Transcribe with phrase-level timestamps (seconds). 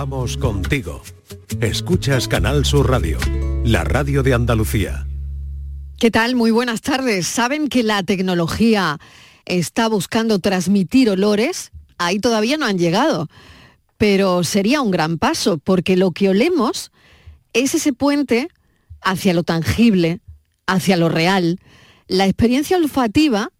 [0.00, 1.02] Vamos contigo.
[1.60, 3.18] Escuchas Canal Sur Radio,
[3.64, 5.08] la radio de Andalucía.
[5.98, 6.36] ¿Qué tal?
[6.36, 7.26] Muy buenas tardes.
[7.26, 9.00] ¿Saben que la tecnología
[9.44, 11.72] está buscando transmitir olores?
[11.98, 13.26] Ahí todavía no han llegado,
[13.96, 16.92] pero sería un gran paso porque lo que olemos
[17.52, 18.46] es ese puente
[19.00, 20.20] hacia lo tangible,
[20.68, 21.58] hacia lo real.
[22.06, 23.50] La experiencia olfativa,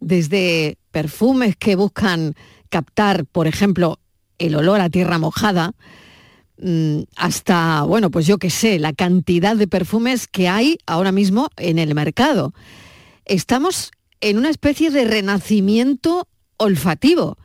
[0.00, 2.34] desde perfumes que buscan
[2.68, 4.00] captar, por ejemplo,
[4.46, 5.74] el olor a tierra mojada,
[6.58, 11.48] mm, hasta, bueno, pues yo qué sé, la cantidad de perfumes que hay ahora mismo
[11.56, 12.54] en el mercado.
[13.24, 17.38] Estamos en una especie de renacimiento olfativo.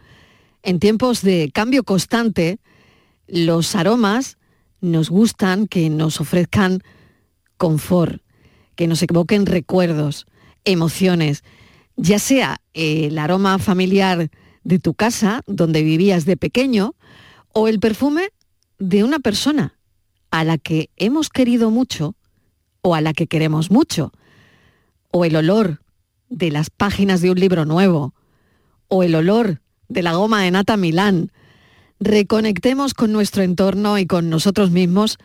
[0.63, 2.59] En tiempos de cambio constante,
[3.27, 4.37] los aromas
[4.81, 6.81] nos gustan que nos ofrezcan
[7.57, 8.21] confort,
[8.75, 10.25] que nos evoquen recuerdos,
[10.63, 11.43] emociones,
[11.95, 14.29] ya sea el aroma familiar
[14.63, 16.95] de tu casa, donde vivías de pequeño,
[17.53, 18.29] o el perfume
[18.77, 19.75] de una persona
[20.31, 22.15] a la que hemos querido mucho
[22.81, 24.11] o a la que queremos mucho,
[25.11, 25.81] o el olor
[26.29, 28.13] de las páginas de un libro nuevo,
[28.87, 31.31] o el olor de la goma de nata Milán.
[31.99, 35.17] Reconectemos con nuestro entorno y con nosotros mismos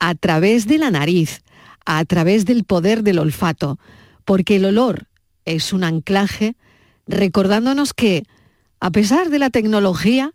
[0.00, 1.42] a través de la nariz,
[1.84, 3.78] a través del poder del olfato,
[4.24, 5.06] porque el olor
[5.44, 6.56] es un anclaje
[7.06, 8.24] recordándonos que,
[8.86, 10.32] a pesar de la tecnología,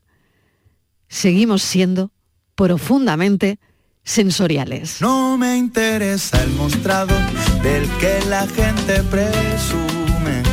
[1.08, 2.12] seguimos siendo
[2.56, 3.60] profundamente
[4.04, 5.00] sensoriales.
[5.00, 7.16] No me interesa el mostrado
[7.64, 10.44] del que la gente presume.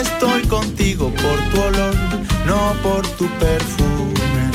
[0.00, 1.94] Estoy contigo por tu olor,
[2.44, 4.50] no por tu perfume.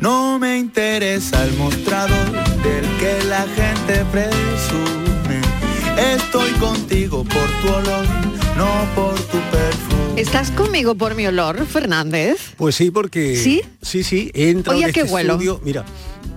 [0.00, 2.14] No me interesa el mostrado
[2.62, 5.40] del que la gente presume.
[6.14, 8.06] Estoy contigo por tu olor,
[8.56, 9.27] no por tu.
[10.18, 12.54] ¿Estás conmigo por mi olor, Fernández?
[12.56, 13.36] Pues sí, porque...
[13.36, 13.62] ¿Sí?
[13.80, 15.84] Sí, sí, he entrado Oye, en ¿a qué este estudio, mira,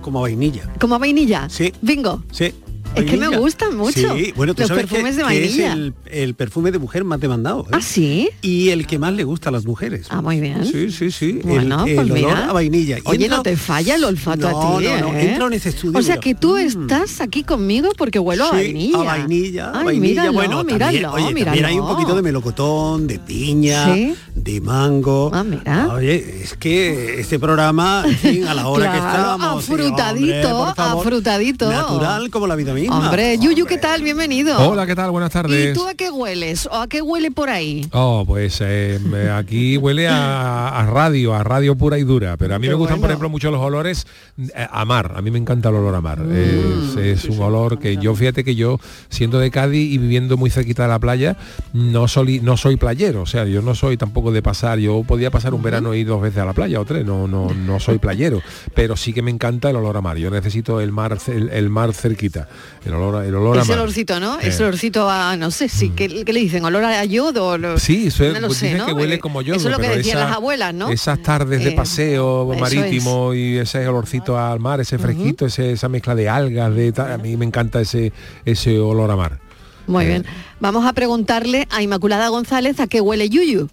[0.00, 0.72] como a vainilla.
[0.78, 1.48] ¿Como a vainilla?
[1.50, 1.72] Sí.
[1.80, 2.22] Bingo.
[2.30, 2.54] Sí.
[2.94, 5.66] Es que me gustan mucho Sí, bueno, tú los sabes que- perfumes de vainilla.
[5.68, 7.62] es el, el perfume de mujer más demandado.
[7.62, 7.70] ¿eh?
[7.72, 8.28] ¿Ah, sí?
[8.42, 10.06] Y el que más le gusta a las mujeres.
[10.10, 10.64] Ah, muy bien.
[10.66, 11.40] Sí, sí, sí.
[11.42, 12.48] Bueno, el, pues el olor mira.
[12.50, 12.98] a vainilla.
[12.98, 15.30] Y Oye, no te falla el olfato No, a ti, no, no, ¿eh?
[15.30, 16.58] entro en este estudio, O sea, que tú Mm.
[16.58, 18.98] estás aquí conmigo porque huelo a vainilla.
[19.00, 20.08] A vainilla, Ay, vainilla.
[20.22, 21.66] míralo, bueno, también, míralo, oye, también míralo.
[21.68, 24.14] hay un poquito de melocotón, de piña, Sí.
[24.34, 25.30] de mango.
[25.32, 25.88] Ah, mira.
[25.94, 29.64] Oye, es que este programa, en fin, a la hora que estábamos.
[29.64, 31.70] sí, afrutadito, hombre, por favor, afrutadito.
[31.72, 33.06] Natural como la vida misma.
[33.08, 34.02] Hombre, Yuyu, ¿qué tal?
[34.02, 34.58] Bienvenido.
[34.68, 35.10] Hola, ¿qué tal?
[35.10, 35.74] Buenas ¿Y tardes.
[35.74, 36.66] tú a qué hueles?
[36.66, 37.86] ¿O a qué huele por ahí?
[37.92, 38.98] Oh, pues eh,
[39.34, 42.74] aquí huele a, a radio, a radio pura y dura, pero a mí Qué me
[42.76, 44.06] gustan, por ejemplo, mucho los olores
[44.38, 45.14] eh, a mar.
[45.16, 46.20] A mí me encanta el olor a mar.
[46.20, 46.98] Mm.
[46.98, 48.78] Es, es un olor que yo, fíjate que yo,
[49.08, 51.36] siendo de Cádiz y viviendo muy cerquita de la playa,
[51.72, 53.22] no soy, no soy playero.
[53.22, 54.78] O sea, yo no soy tampoco de pasar.
[54.78, 57.04] Yo podía pasar un verano y dos veces a la playa o tres.
[57.04, 58.40] No, no, no soy playero.
[58.74, 60.16] Pero sí que me encanta el olor a mar.
[60.16, 62.48] Yo necesito el mar, el, el mar cerquita.
[62.84, 64.40] El olor, el olor Ese olorcito, ¿no?
[64.40, 64.48] Eh.
[64.48, 66.64] Ese olorcito a, no sé, si, ¿qué, qué le dicen?
[66.64, 67.56] ¿Olor a yodo?
[67.56, 68.86] lo- Sí, eso es- no lo pues sé, ¿no?
[68.86, 69.54] que huele Eh, como yo.
[69.54, 70.90] Eso es lo que decían esa- las abuelas, ¿no?
[70.90, 75.88] Esas tardes de Eh, paseo marítimo y ese olorcito al mar, ese fresquito, ese- esa
[75.88, 78.12] mezcla de algas, de tal, a mí me encanta ese,
[78.44, 79.38] ese olor a mar.
[79.86, 80.24] Muy bien.
[80.60, 83.68] Vamos a preguntarle a Inmaculada González a qué huele Yuyu.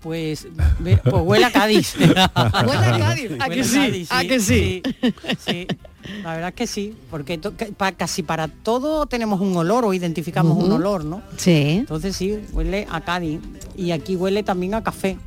[0.00, 0.46] Pues,
[0.78, 1.94] ve- pues huele a Cádiz.
[1.98, 3.76] Huele a Cádiz, ¿a que sí?
[3.76, 4.82] Cádiz, ¿A que sí?
[5.02, 5.14] Sí,
[5.46, 5.66] sí.
[6.22, 9.84] La verdad es que sí, porque to- ca- pa- casi para todo tenemos un olor
[9.84, 11.20] o identificamos un olor, ¿no?
[11.36, 11.76] Sí.
[11.80, 13.40] Entonces sí, huele a Cádiz.
[13.76, 15.18] Y aquí huele también a café.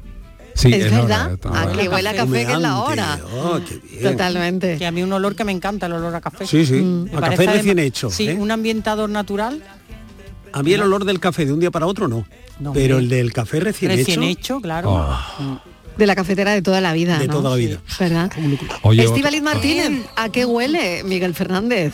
[0.56, 1.38] Sí, es verdad.
[1.54, 3.20] A que huele a café que es la hora.
[3.36, 4.12] Oh, qué bien.
[4.12, 4.78] Totalmente.
[4.78, 6.46] Que a mí un olor que me encanta, el olor a café.
[6.48, 6.74] Sí, sí.
[6.82, 8.10] Me A parece café recién hecho.
[8.10, 8.36] Sí, ¿eh?
[8.36, 9.62] un ambientador natural,
[10.54, 12.26] A mí el olor del café de un día para otro no.
[12.60, 14.92] No, pero el del café recién, recién hecho, hecho, claro.
[14.92, 15.60] Oh.
[15.98, 17.34] De la cafetera de toda la vida, de ¿no?
[17.36, 17.80] toda la vida.
[18.00, 18.32] ¿Verdad?
[18.82, 21.94] Oye, Estíbaliz otro- Martínez, ¿a qué huele Miguel Fernández?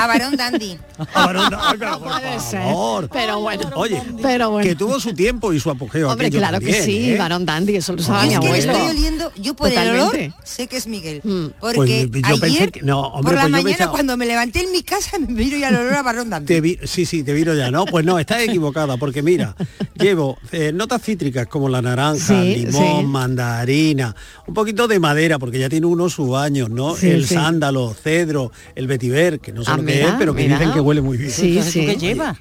[0.00, 0.78] A varón dandy.
[1.12, 3.08] Ah, no, pero por puede ser, favor.
[3.12, 3.68] pero bueno.
[3.74, 4.68] Oye, Pero bueno.
[4.68, 6.08] que tuvo su tiempo y su apogeo.
[6.10, 7.18] Hombre, claro que sí, ¿eh?
[7.18, 10.36] varón dandy, eso lo sabe mi es que estoy oliendo, yo por el olor Totalmente.
[10.44, 11.20] sé que es Miguel.
[11.24, 11.46] Mm.
[11.60, 14.16] Porque Pues yo pensé ayer, que- no, hombre, por la pues yo mañana pensaba- cuando
[14.16, 16.46] me levanté en mi casa me vino ya el olor a varón dandy.
[16.46, 17.84] Te vi- sí, sí, te viro ya, ¿no?
[17.86, 19.56] Pues no, estás equivocada, porque mira,
[19.94, 23.04] llevo eh, notas cítricas como la naranja, Sí, limón, sí.
[23.24, 24.14] Mandarina,
[24.46, 26.94] un poquito de madera, porque ya tiene uno sus años, ¿no?
[26.94, 27.34] Sí, el sí.
[27.34, 30.72] sándalo, cedro, el vetiver, que no sé Ah, lo que mira, es, pero que dicen
[30.72, 31.30] que huele muy bien.
[31.30, 31.86] Sí, Entonces, ¿tú sí.
[31.86, 32.36] qué Lleva,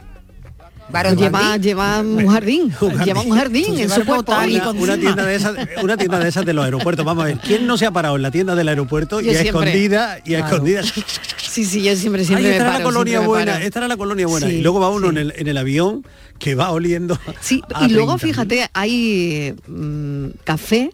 [0.91, 1.67] dandy.
[1.67, 2.73] lleva un jardín,
[3.05, 4.33] lleva un jardín en Lleva su cuerpo.
[4.33, 7.05] Una, una tienda de esas, una tienda de esas de los aeropuertos.
[7.05, 9.41] Vamos a ver, ¿quién no se ha parado en la tienda del aeropuerto y a
[9.41, 9.69] siempre.
[9.69, 10.45] escondida y a Claro.
[10.53, 10.81] escondida?
[11.37, 13.79] Sí, sí, yo siempre, Ay, siempre me esta era paro, la colonia me buena, esta
[13.79, 14.47] era la colonia buena.
[14.47, 15.11] Sí, y luego va uno sí.
[15.11, 16.03] en, el, en el avión
[16.39, 17.17] que va oliendo.
[17.41, 18.19] Sí, a y luego 30.000.
[18.19, 20.91] fíjate, hay mm, café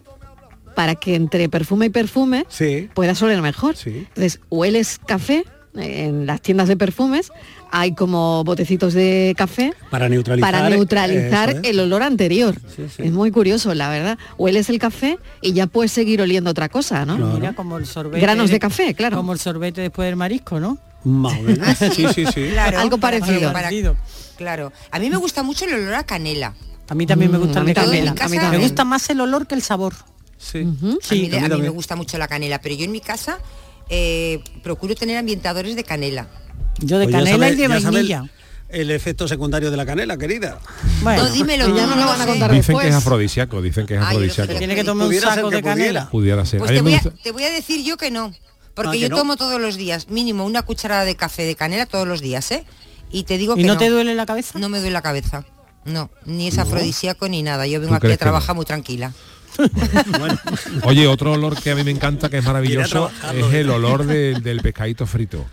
[0.74, 2.88] para que entre perfume y perfume Sí.
[2.94, 3.76] puedas oler mejor.
[3.76, 4.06] Sí.
[4.08, 5.44] Entonces, hueles café
[5.74, 7.30] en las tiendas de perfumes,
[7.70, 10.52] hay como botecitos de café Para neutralizar.
[10.52, 11.60] para neutralizar es.
[11.62, 12.56] el olor anterior.
[12.74, 13.02] Sí, sí.
[13.04, 14.18] Es muy curioso, la verdad.
[14.36, 17.16] Hueles el café y ya puedes seguir oliendo otra cosa, ¿no?
[17.16, 17.34] Claro.
[17.34, 18.20] Mira, como el sorbete.
[18.20, 19.16] Granos de café, claro.
[19.16, 20.78] Como el sorbete después del marisco, ¿no?
[21.04, 21.78] Más o menos.
[21.78, 22.48] Sí, sí, sí.
[22.52, 23.52] Claro, Algo parecido.
[23.52, 23.70] para-
[24.36, 24.72] claro.
[24.90, 26.54] A mí me gusta mucho el olor a canela.
[26.88, 28.14] A mí también me Mm, gusta a el canela.
[28.20, 29.94] a mí Me gusta más el olor que el sabor.
[30.38, 30.60] Sí.
[30.60, 30.62] A
[31.14, 33.38] mí, a mí a mí me gusta mucho la canela, pero yo en mi casa
[33.92, 36.28] eh, procuro tener ambientadores de canela.
[36.78, 38.24] Yo de Pues canela sabe- y de vainilla.
[38.68, 40.60] El, efecto secundario de la canela, querida.
[41.02, 42.84] Bueno, no, dímelo, que ya no, lo van a contar Dicen después.
[42.84, 44.54] que es afrodisíaco, dicen que es afrodisíaco.
[44.54, 45.70] tiene que tomar un Pudiera saco de pudiera.
[45.76, 46.08] canela.
[46.10, 46.60] Pudiera ser.
[46.60, 48.32] Pues voy, a, te voy a decir yo que no.
[48.84, 49.16] Porque Ah, yo no.
[49.16, 52.64] tomo todos los días, mínimo una cucharada de café de canela todos los días, ¿eh?
[53.10, 53.78] Y te digo ¿Y que no no.
[53.78, 54.58] te duele la cabeza?
[54.58, 55.44] No me duele la cabeza.
[55.84, 57.66] No, ni es afrodisíaco ni nada.
[57.66, 58.16] Yo vengo ¿Tú aquí a no?
[58.18, 59.12] trabajar muy tranquila.
[60.18, 60.38] Bueno,
[60.84, 63.60] Oye, otro olor que a mí me encanta, que es maravilloso, es ¿eh?
[63.60, 65.44] el olor del, del pescadito frito.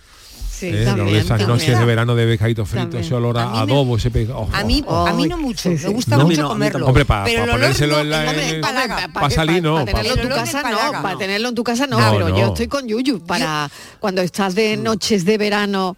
[0.58, 0.72] Sí, ¿eh?
[0.72, 3.04] De también, noches de verano de pescadito frito, También.
[3.04, 5.38] ese olor A a, me- adobo, ese pe- oh, A mí, oh, a mí no
[5.38, 5.70] mucho.
[5.70, 5.86] sí, sí.
[5.88, 6.88] Me gusta No, mucho no, comerlo.
[6.88, 8.96] Hombre, pa- pero pa el olor ponérselo no- en la- el olor en- me empalaga.
[9.06, 11.64] Hombre, Pa' salir, no, Para pa- tenerlo en tu casa no, para tenerlo en tu
[11.64, 13.70] casa no, pero yo estoy con Yuyu para
[14.00, 15.96] cuando estás de noches de verano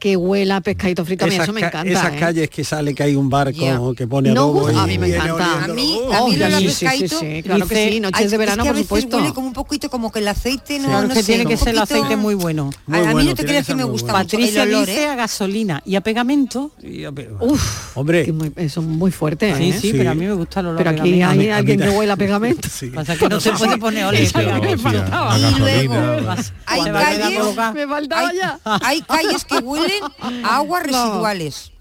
[0.00, 1.92] que huela a pescadito frito, a mí esas, eso me ca- encanta.
[1.92, 2.16] esas ¿eh?
[2.18, 3.78] calles que sale que hay un barco Ya.
[3.94, 5.64] que pone No, adobo a mí me encanta.
[5.64, 8.28] A mí- a mí Oh, olor sí, pescadito sí, claro que dice- sí, noches Ay,
[8.28, 9.16] de verano, es que a por supuesto.
[9.18, 11.56] huele como un poquito como que el aceite no, Claro no que sé, tiene que
[11.58, 12.70] ser el aceite muy bueno.
[12.86, 14.24] Muy a, a mí bueno, no te creas que que me gusta bueno.
[14.24, 15.06] mucho Patricia el olor, dice ¿eh?
[15.08, 16.72] a gasolina y a pegamento.
[16.82, 19.78] Y a pe- Uf, Hombre, que muy- eso es muy fuerte, Sí, ¿eh?
[19.80, 22.12] sí, pero a mí me gusta el olor Pero a aquí hay alguien que huele
[22.12, 22.68] a pegamento.
[22.94, 24.06] Pasa que no se puede poner
[24.54, 24.76] lo que
[25.12, 25.94] a Y luego,
[26.66, 26.80] hay
[28.10, 29.89] hay, hay calles que huelen
[30.44, 31.04] a aguas No.
[31.06, 31.72] residuales.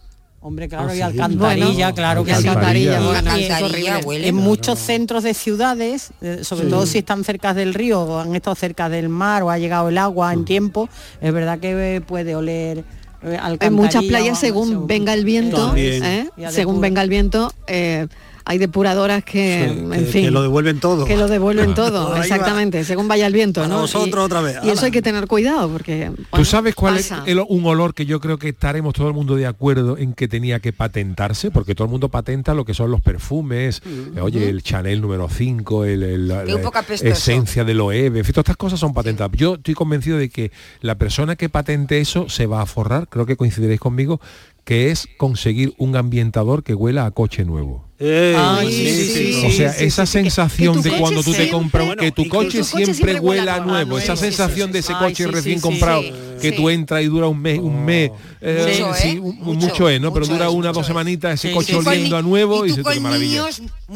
[0.42, 2.48] Hombre, claro, Ah, y alcantarilla, Bueno, claro que sí.
[2.48, 4.28] alcantarilla, huele.
[4.30, 8.34] En muchos centros de ciudades, eh, sobre todo si están cerca del río o han
[8.36, 10.88] estado cerca del mar o ha llegado el agua en tiempo,
[11.20, 12.84] es verdad que eh, puede oler eh,
[13.60, 15.74] En muchas alcantarilla playas, según venga el viento.
[15.76, 16.30] ¿eh?
[16.52, 18.08] Según venga el viento, eh,
[18.46, 21.06] hay depuradoras que, Sí, en que- fin, que lo devuelven todo.
[21.06, 21.76] que lo devuelven Ah.
[21.76, 23.82] todo, exactamente, según vaya el viento, ¿no?
[23.82, 27.24] vosotros y, otra vez, Y eso hay que tener cuidado porque ¿Tú sabes cuál pasa.
[27.26, 30.14] es el- un olor que yo creo que estaremos todo el mundo de acuerdo en
[30.14, 31.52] que tenía que patentarse?
[31.52, 33.82] Porque todo el mundo patenta lo que son los perfumes,
[34.16, 36.44] eh, oye, el Chanel número 5, el, el- la
[37.04, 39.32] esencia de Loewe, en fin, todas estas cosas son patentadas.
[39.38, 40.52] Yo estoy convencido de que
[40.82, 44.20] la persona que patente eso se va a forrar, creo que coincidiréis conmigo,
[44.64, 47.89] que es conseguir un ambientador que huela a coche nuevo.
[48.02, 49.48] Eh, Ay, sí, sí, sí, sí, sí.
[49.48, 52.12] o sea, sí, esa sí, sí, que- sensación de cuando tú te compras, Bueno, que
[52.14, 54.94] tu que coche tu siempre, siempre huela nuevo, nuevo, esa sí, sensación sí, de ese
[54.94, 56.12] coche recién comprado, sí.
[56.42, 56.56] que Sí.
[56.56, 58.10] tú entras y dura un mes, un mes,
[58.40, 59.20] eh, Mucho, sí, ¿eh?
[59.20, 60.14] un- Mucho, mucho es, ¿no?
[60.14, 60.88] Pero dura es, una, dos es.
[60.88, 63.44] semanitas ese Sí, coche oliendo a nuevo y se te maravilla.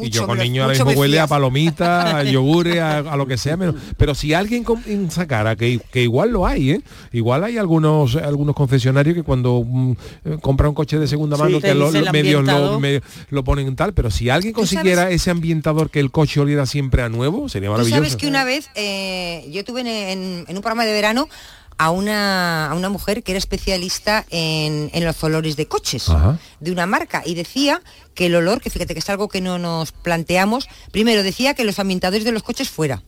[0.02, 1.30] y yo con niños ahora mismo me huele a fías.
[1.30, 4.64] palomita, a yogures, a, a lo que sea, menos- pero si alguien
[5.10, 6.80] sacara, que, que igual lo hay, ¿eh?
[7.12, 9.92] Igual hay algunos algunos concesionarios que cuando mm,
[10.26, 12.78] eh, compra un coche de segunda mano te que los medios lo,
[13.30, 17.02] lo ponen tal, pero si alguien consiguiera sabes- ese ambientador que el coche oliera siempre
[17.02, 18.02] a nuevo, sería Tú maravilloso.
[18.02, 21.28] sabes que una vez eh, yo tuve en, en- en un programa de verano
[21.76, 26.38] a una, a una mujer que era especialista en, en los olores de coches Ajá.
[26.60, 27.82] de una marca y decía
[28.14, 31.64] que el olor, que fíjate que es algo que no nos planteamos, primero decía que
[31.64, 33.02] los ambientadores de los coches fuera.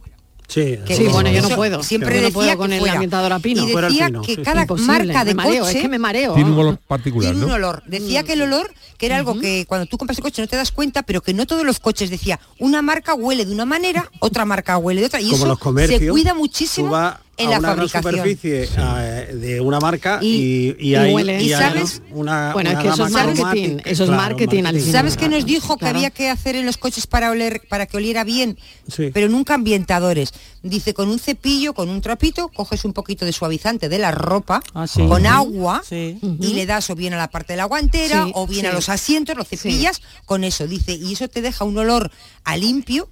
[0.48, 1.82] Sí, Que bueno, yo no puedo.
[1.82, 2.94] Siempre Yo no decía puedo que con el fuera.
[2.94, 3.62] ambientador a pino.
[3.68, 6.34] Y decía pino, que sí, cada Imposible, marca de mareo, coche es que me mareo.
[6.34, 7.56] Tiene un olor particular, tiene un ¿no?
[7.56, 7.82] olor.
[7.86, 10.56] Decía que el olor, que era algo que cuando tú compras el coche no te
[10.56, 14.10] das cuenta, pero que no todos los coches decía, una marca huele de una manera,
[14.20, 15.20] otra marca huele de otra.
[15.20, 18.02] Y como eso los comercios, se cuida tú muchísimo vas en a la una fabricación.
[18.14, 21.42] superficie eh, de una marca y, Y- y y hay, huele.
[21.42, 22.02] y ¿Y hay sabes?
[22.10, 23.90] una, Bueno, una es que eso es marketing, aromática.
[23.90, 24.92] eso es Claro, marketing al final.
[24.92, 25.78] ¿Sabes qué nos dijo Claro.
[25.78, 28.58] que había que hacer en los coches para oler, para que oliera bien?
[28.88, 29.10] Sí.
[29.12, 30.32] Pero nunca ambientadores.
[30.62, 34.60] Dice, con un cepillo, con un trapito, coges un poquito de suavizante de la ropa,
[34.74, 35.06] Ah, sí.
[35.06, 36.18] con agua, Sí.
[36.40, 38.66] y le das o bien a la parte de la guantera, Sí, o bien sí.
[38.68, 42.10] a los asientos, los cepillas, con eso, dice, y eso te deja un olor
[42.44, 43.08] a limpio,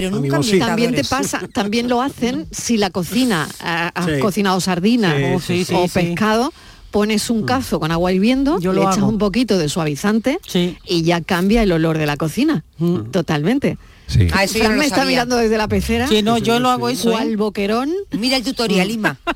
[0.00, 0.66] pero nunca bolsillo.
[0.66, 4.18] También te pasa, también lo hacen si la cocina, ha- has Sí.
[4.20, 5.90] cocinado sardina Sí, o, sí, sí, o sí.
[5.94, 6.52] pescado,
[6.90, 9.08] pones un cazo con agua hirviendo, Yo le echas hago.
[9.08, 10.76] un poquito de suavizante Sí.
[10.86, 12.64] y ya cambia el olor de la cocina.
[13.10, 13.78] Totalmente.
[14.06, 14.28] Sí.
[14.32, 16.06] Ah, eso lo me está mirando desde la pecera.
[16.06, 17.36] Sí, no, yo lo hago eso, ¿eh?
[17.36, 17.90] boquerón.
[18.12, 19.18] Mira el tutorial, Ima.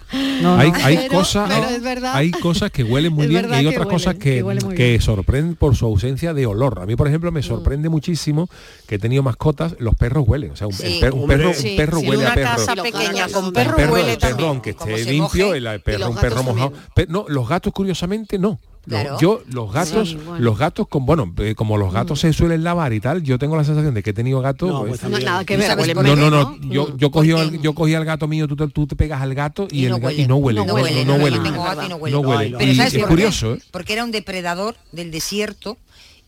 [0.42, 0.78] No, hay, no.
[0.84, 2.12] hay Pero- cosas pero es verdad.
[2.16, 4.74] hay cosas que huelen muy Es bien y hay que otras cosas huelen, que, que
[4.74, 5.02] que bien.
[5.02, 7.34] sorprenden por su ausencia de olor a mí por ejemplo Mm.
[7.34, 8.48] me sorprende muchísimo
[8.88, 10.94] que he tenido mascotas los perros huelen o sea un, Sí.
[10.94, 13.52] el per- un perro, Sí, un perro sí, huele una a perro casa pequeña con
[13.52, 14.48] perro el perro, huele el perro, también.
[14.48, 16.72] aunque esté limpio moje, el, perro un perro mojado
[17.08, 18.58] no los gatos curiosamente no
[18.88, 19.18] Claro.
[19.20, 20.38] Yo, los gatos, Sí, bueno.
[20.42, 23.56] los gatos, con, bueno, eh, como los gatos se suelen lavar y tal, yo tengo
[23.56, 24.70] la sensación de que he tenido gatos.
[24.70, 25.24] No, pues, No, también.
[25.26, 28.66] nada que ¿No yo, yo cogí Porque- al, yo cogí al gato mío, tú te,
[28.68, 30.22] tú te pegas al gato y, Y el no huele.
[30.22, 30.64] y no huele.
[30.64, 31.36] No huele, no no, huele.
[31.36, 32.16] yo tengo gato y no huele.
[32.16, 32.44] No huele.
[32.44, 33.58] Ay, Pero Y ¿sabes es por curioso, ¿eh?
[33.70, 35.76] Porque era un depredador del desierto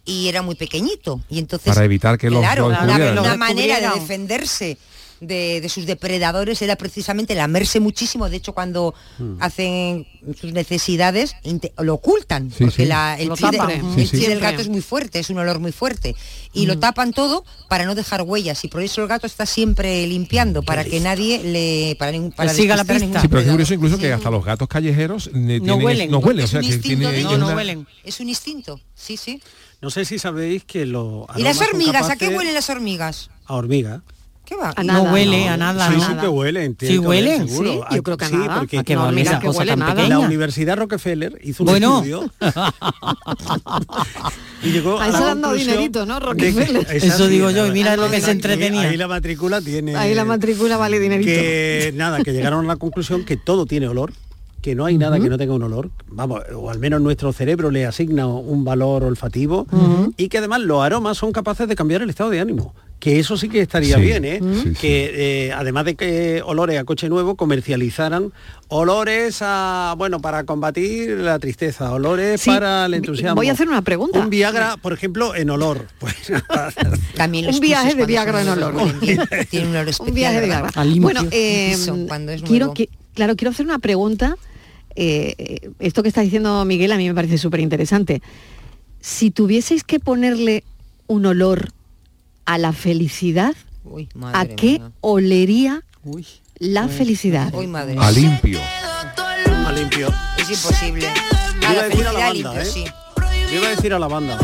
[0.05, 1.21] y era muy pequeñito.
[1.31, 4.77] Y entonces, Para evitar que los- claro, una, manera de defenderse
[5.23, 8.29] de, de sus depredadores era precisamente lamerse muchísimo.
[8.29, 8.95] De hecho, cuando
[9.41, 10.07] hacen
[10.39, 11.35] sus necesidades,
[11.79, 12.51] lo ocultan.
[12.51, 12.85] Sí, porque sí.
[12.87, 14.27] la- el Lo de- sí.
[14.27, 16.15] del gato es muy fuerte, es un olor muy fuerte.
[16.53, 18.65] Y lo tapan todo para no dejar huellas.
[18.65, 21.97] Y por eso el gato está siempre limpiando, para que nadie le...
[21.99, 23.21] Para, ningún- para siga la pista.
[23.21, 26.11] Sí, pero es curioso incluso que hasta los gatos callejeros eh, tienen- huelen.
[26.11, 27.87] no huelen, o sea que tiene No, no una- huelen.
[28.05, 29.41] Es un instinto, sí, sí.
[29.81, 32.09] No sé si sabéis que los ¿Y las hormigas?
[32.09, 33.31] ¿A qué huelen las hormigas?
[33.47, 34.03] A hormiga.
[34.53, 34.75] ¿Qué va?
[34.77, 35.53] A No nada, huele no.
[35.53, 36.07] a nada, sí, ¿no?
[36.07, 36.75] sí que huelen.
[36.75, 37.49] tiene Sí que oler, huelen.
[37.49, 37.73] seguro.
[37.89, 38.59] Sí, yo creo que sí, nada.
[38.59, 40.09] porque ¿A qué No, a mira que huele tan nada.
[40.09, 41.97] la Universidad Rockefeller hizo un Bueno.
[42.03, 42.31] estudio
[44.63, 46.87] y llegó A a eso conclusión dinerito, ¿no, que- Rockefeller?
[46.93, 47.73] es Eso digo yo, y nada.
[47.73, 48.83] mira lo que se entretenía.
[48.83, 49.97] Ahí la matrícula tiene...
[49.97, 51.31] Ahí la matrícula vale dinerito.
[51.31, 54.13] que nada, que llegaron a la conclusión que todo tiene olor,
[54.61, 57.71] que no hay nada que no tenga un olor, vamos, o al menos nuestro cerebro
[57.71, 59.67] le asigna un valor olfativo
[60.17, 62.75] y que además los aromas son capaces de cambiar el estado de ánimo.
[63.03, 64.39] Que eso sí que estaría Sí, bien, ¿eh?
[64.41, 64.73] sí, sí.
[64.81, 68.33] Que eh, además de que olores a coche nuevo, comercializaran
[68.69, 73.35] olores a, bueno, para combatir la tristeza, olores Sí, para el entusiasmo.
[73.35, 74.21] voy a hacer una pregunta.
[74.21, 75.89] Un Viagra, por ejemplo, en olor.
[75.99, 76.15] Pues
[77.17, 78.75] También Un los viaje pisos de Viagra en olor.
[79.51, 80.09] Tiene un olor especial.
[80.09, 80.47] un viaje de.
[80.47, 80.71] Viagra.
[81.01, 81.97] Bueno, eh, Eso,
[82.31, 84.37] es quiero, qui- claro, quiero hacer una pregunta.
[84.95, 88.23] eh, esto que está diciendo Miguel a mí me parece súper interesante.
[89.01, 90.63] Si tuvieseis que ponerle
[91.09, 91.73] un olor
[92.47, 94.93] a la felicidad, Uy, ¿a qué mía.
[95.01, 96.27] olería Uy.
[96.59, 97.53] la felicidad?
[97.55, 98.61] Uy, madre a limpio.
[99.67, 100.09] a limpio.
[100.39, 101.09] Es imposible.
[101.09, 102.65] A iba la a decir a la felicidad banda, limpio, ¿eh?
[102.65, 102.85] sí.
[103.53, 104.39] Yo iba a decir a la banda.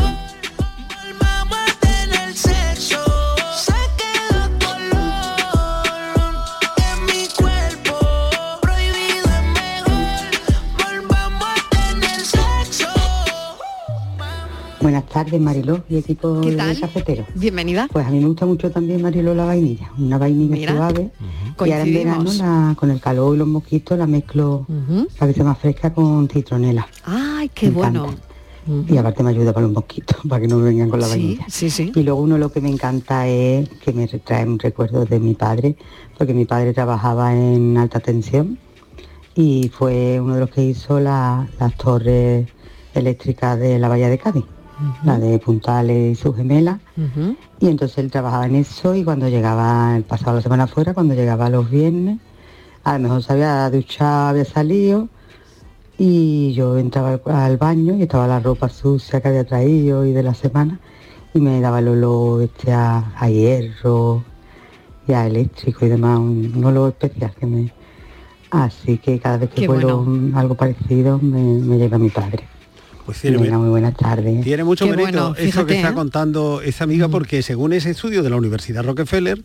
[14.81, 16.79] Buenas tardes, Mariló y equipo ¿Qué de tal?
[16.79, 17.25] cafetero.
[17.35, 17.89] Bienvenida.
[17.91, 19.91] Pues a mí me gusta mucho también, Mariló, la vainilla.
[19.97, 21.11] Una vainilla Mira, suave.
[21.59, 24.65] Y ahora en verano, la- con el calor y los mosquitos, la mezclo
[25.17, 26.87] para que sea más fresca con citronela.
[27.03, 28.07] Ay, qué Me bueno.
[28.87, 31.11] Y aparte me ayuda para los mosquitos, para que no me vengan con la Sí,
[31.11, 31.45] vainilla.
[31.49, 31.91] sí, sí.
[31.93, 35.33] Y luego uno lo que me encanta es que me trae un recuerdo de mi
[35.33, 35.75] padre,
[36.17, 38.57] porque mi padre trabajaba en alta tensión
[39.35, 42.47] y fue uno de los que hizo la- las torres
[42.93, 44.45] eléctricas de la Bahía de Cádiz,
[45.03, 46.79] la de Puntales y sus gemelas.
[46.97, 47.35] Ujú.
[47.59, 51.13] Y entonces él trabajaba en eso y cuando llegaba, el pasado la semana fuera, cuando
[51.13, 52.19] llegaba los viernes,
[52.83, 55.09] a lo mejor se había duchado, había salido
[55.97, 60.23] y yo entraba al, baño y estaba la ropa sucia que había traído y de
[60.23, 60.79] la semana
[61.33, 64.23] y me daba el olor este a, a hierro
[65.07, 67.73] y a eléctrico y demás, un, un olor especial que me...
[68.51, 70.39] Así que cada vez que Qué vuelo bueno.
[70.39, 72.47] algo parecido me, me lleva mi padre.
[73.09, 74.43] Pues tiene, Venga, muy buenas tardes.
[74.43, 75.93] tiene mucho Qué mérito bueno, eso que está ¿eh?
[75.95, 79.41] contando esta amiga, porque según ese estudio de la Universidad Rockefeller,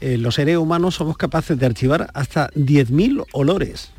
[0.00, 3.90] eh, los seres humanos somos capaces de archivar hasta 10.000 olores.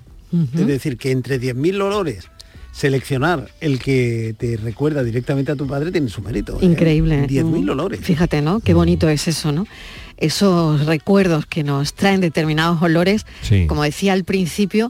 [0.55, 2.29] Es decir, que entre 10.000 olores
[2.71, 6.57] seleccionar el que te recuerda directamente a tu padre tiene su mérito.
[6.61, 6.65] ¿eh?
[6.65, 7.27] Increíble.
[7.27, 7.69] 10.000 Mm.
[7.69, 7.99] olores.
[7.99, 8.61] Fíjate, ¿no?
[8.61, 9.67] Qué bonito es eso, ¿no?
[10.15, 13.67] Esos recuerdos que nos traen determinados olores, Sí.
[13.67, 14.89] como decía al principio,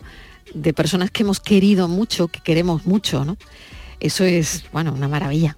[0.54, 3.36] de personas que hemos querido mucho, que queremos mucho, ¿no?
[4.01, 5.55] Eso es, bueno, una maravilla.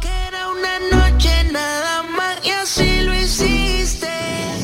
[0.00, 0.78] Que era una
[1.08, 4.06] noche nada más y así lo hiciste.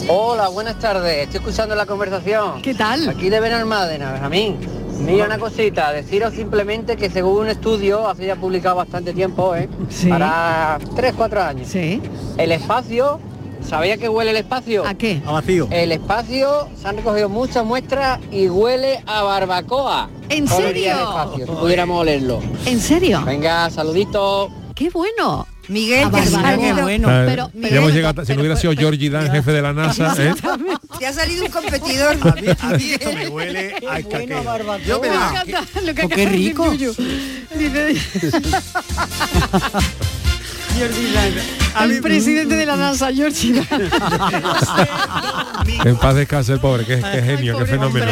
[0.08, 1.24] Hola, buenas tardes.
[1.24, 2.62] Estoy escuchando la conversación.
[2.62, 3.08] ¿Qué tal?
[3.08, 4.58] Aquí de Benalmádena, Benjamín.
[5.00, 9.68] Mira una cosita, deciros simplemente que según un estudio, hace ya publicado bastante tiempo, ¿eh?
[9.90, 10.08] Sí.
[10.08, 11.68] Para 3, 4 años.
[11.68, 12.00] Sí.
[12.38, 13.18] El espacio,
[13.68, 14.86] ¿sabía que huele el espacio?
[14.86, 15.20] ¿A qué?
[15.26, 15.68] A vacío.
[15.70, 20.08] El espacio, se han recogido muchas muestras y huele a barbacoa.
[20.28, 20.92] ¿En el serio?
[20.92, 22.40] espacio, si pudiéramos olerlo.
[22.66, 23.22] ¿En serio?
[23.24, 24.50] Venga, saluditos.
[24.74, 25.46] ¡Qué bueno!
[25.68, 26.42] Miguel, A te ha barbacoa.
[26.42, 27.08] salido, Qué bueno.
[27.10, 29.62] Ah, pero- ya pero- hemos llegado, si no hubiera sido pero- Georgie Dan, jefe de
[29.62, 30.32] la NASA, ¿eh?
[30.98, 32.16] te ha salido un competidor.
[32.22, 34.78] A mí, a mí esto me huele a escaqueo.
[34.86, 36.72] Yo me Me da- encanta lo que Oh, qué decir rico.
[40.78, 40.88] Yuyu.
[40.88, 43.52] Dice, el presidente de la NASA, George.
[45.84, 48.06] En paz descanse el pobre, que, que genio, qué fenómeno.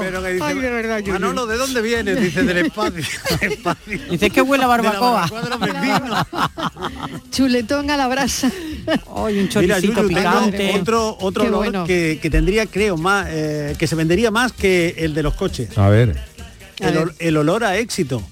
[0.00, 1.02] Pero que dice, Ay, de verdad.
[1.06, 2.20] Manolo, ¿de dónde vienes?
[2.20, 3.02] Dice, del espacio.
[3.40, 3.98] del espacio.
[4.10, 5.28] Dices que huele a De la barbacoa.
[5.28, 7.20] de.
[7.30, 8.50] Chuletón a la brasa.
[9.16, 10.78] Ay, un Mira, choricito Yuyu, tengo picante.
[10.80, 11.84] otro, otro Qué olor bueno.
[11.84, 15.76] que, que tendría, creo, más, eh, que se vendería más que el de los coches.
[15.78, 16.16] A ver.
[17.18, 18.22] El olor a éxito.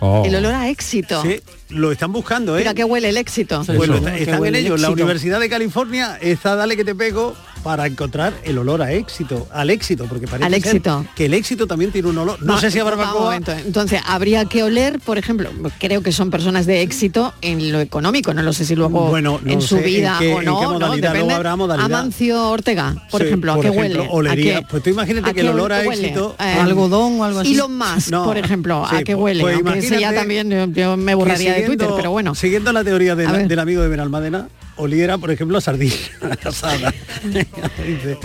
[0.00, 0.22] Oh.
[0.26, 1.22] El olor a éxito.
[1.22, 2.60] Sí, lo están buscando, ¿eh?
[2.60, 3.62] Mira que huele el éxito.
[3.64, 4.76] Pues está- están en huele el ello.
[4.76, 4.90] La.
[4.90, 7.34] Universidad de California está dale que te pego
[7.66, 11.04] para encontrar el olor a éxito, al éxito, porque parece Al ser éxito.
[11.16, 12.40] que el éxito también tiene un olor.
[12.40, 13.36] No, sé si a vamos, barbacoa.
[13.66, 18.32] Entonces, habría que oler, por ejemplo, creo que son personas de éxito en lo económico,
[18.32, 20.44] no lo sé si luego Bueno, no en su sé en vida qué- o en
[20.44, 20.72] no, qué ¿no?
[20.74, 21.86] modalidad, habrá modalidad.
[21.98, 24.08] Amancio Ortega, por Sí, ejemplo, ¿a qué ejemplo, huele?
[24.12, 24.58] olería.
[24.58, 26.06] ¿A qué- Pues tú imagínate que el qué olor a huele?
[26.08, 27.52] éxito- Eh, Algodón o algo así.
[27.52, 29.58] Elon Musk, No, por ejemplo, ¿a qué pues- huele?
[29.64, 32.36] pues ese ya también yo, yo me borraría de Twitter, siguiendo- pero bueno.
[32.36, 34.46] Siguiendo la teoría del amigo de Benalmádena,
[34.76, 35.94] oliera, por ejemplo, a sardina
[36.44, 36.92] asada.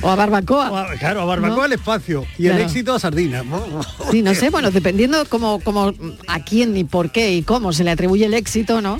[0.01, 0.71] O a barbacoa.
[0.71, 1.63] o a- claro, a barbacoa ¿No?
[1.63, 3.43] al espacio y el éxito a sardina.
[4.11, 5.93] Sí, no sé, bueno, dependiendo como, como
[6.27, 8.97] a quién y por qué y cómo se le atribuye el éxito, ¿no?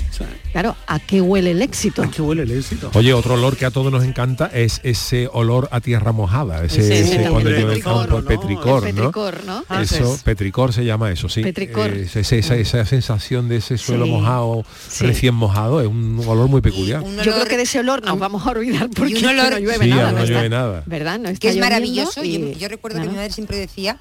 [0.52, 2.02] Claro, ¿a qué huele el éxito?
[2.02, 2.90] ¿A qué huele el éxito?
[2.94, 7.04] Oye, otro olor que a todos nos encanta es ese olor a tierra mojada, ese,
[7.06, 8.28] Sí, cuando el llueve el petricor, campo, el ¿no?
[8.28, 9.00] petricor, El ¿no?
[9.02, 9.64] petricor, ¿no?
[9.68, 10.22] Ah, Eso, pues.
[10.22, 11.42] petricor se llama eso, sí.
[11.42, 11.90] Petricor.
[11.90, 14.10] Eh, esa, esa- esa sensación de ese suelo Sí.
[14.10, 15.04] mojado, Sí.
[15.06, 17.02] recién mojado, es un olor muy peculiar.
[17.02, 19.58] Un Yo creo que de ese olor nos vamos a olvidar porque un olor- no
[19.58, 20.12] llueve Sí, nada.
[20.12, 20.82] no está- llueve nada.
[20.86, 21.18] ¿Verdad?
[21.18, 22.24] No que es maravilloso.
[22.24, 23.98] y- Yo, yo recuerdo que mi madre siempre decía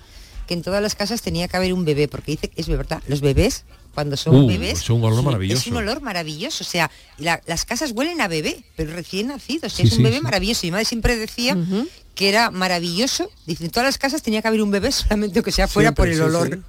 [0.47, 3.21] que en todas las casas tenía que haber un bebé, porque dice, es verdad, los
[3.21, 5.61] bebés, cuando son Uh, bebés, es un olor maravilloso.
[5.61, 6.63] Es un olor maravilloso.
[6.63, 9.67] O sea, la- las casas huelen a bebé, pero recién nacido.
[9.67, 10.23] O sea, Sí, es un sí, bebé sí.
[10.23, 10.61] maravilloso.
[10.63, 11.57] Mi madre siempre decía
[12.15, 13.29] que era maravilloso.
[13.45, 16.01] Dice, en todas las casas tenía que haber un bebé, solamente que sea fuera Siempre,
[16.03, 16.59] por el olor.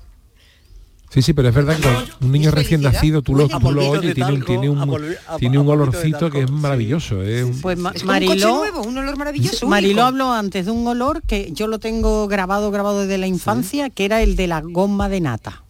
[1.13, 1.23] Sí.
[1.23, 4.15] Sí, pero es verdad que un niño recién nacido, tú lo, tú lo oyes y
[4.15, 5.07] tiene, un- tiene un,
[5.39, 7.23] tiene un olorcito que es maravilloso.
[7.23, 9.67] es un- Pues Ma- Es como un coche Mariló, nuevo, un olor maravilloso.
[9.69, 13.91] Mariló habló antes de un olor que yo lo tengo grabado, grabado desde la infancia,
[13.91, 15.62] que era el de la goma de nata.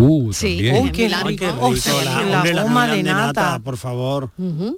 [0.00, 0.56] Uh, Sí.
[0.70, 0.92] también.
[0.92, 1.44] Qué rico.
[1.44, 3.58] Qué Oh, sí, la, goma de nata.
[3.58, 4.30] por favor.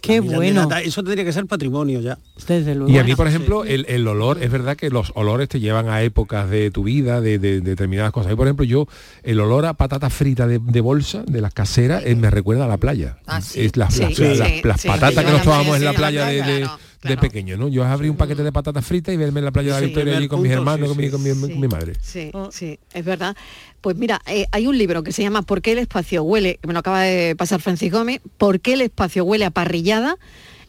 [0.03, 0.62] Qué bueno.
[0.62, 2.19] nata, Eso tendría que ser patrimonio ya.
[2.47, 2.91] Desde luego.
[2.93, 5.89] Y a mí, por ejemplo, el, el olor, es verdad que los olores te llevan
[5.89, 8.33] a épocas de tu vida, de, de- de determinadas cosas.
[8.33, 8.87] Y por ejemplo, yo,
[9.23, 12.69] el olor a patata frita de, de bolsa, de las caseras, eh, me recuerda a
[12.69, 13.19] la playa.
[13.27, 13.61] Ah, sí.
[13.61, 14.89] Es las, Sí, las- sí, las- sí, las sí.
[14.89, 16.67] patatas Sí, que nos tomábamos en la de, playa, de-
[17.00, 17.69] claro, de pequeño, ¿no?
[17.69, 19.87] Yo abrí un paquete de patatas fritas y verme en la playa de la Sí,
[19.87, 21.40] Victoria allí con mis hermanos, sí, con, mi, sí, con, mi, sí.
[21.52, 21.92] con mi madre.
[22.00, 23.37] Sí, sí, es verdad.
[23.80, 26.58] Pues mira, eh, hay un libro que se llama ¿Por qué el espacio huele?
[26.60, 28.21] que Me lo acaba de pasar Francis Gómez.
[28.39, 30.17] ¿Por qué el espacio huele a parrillada?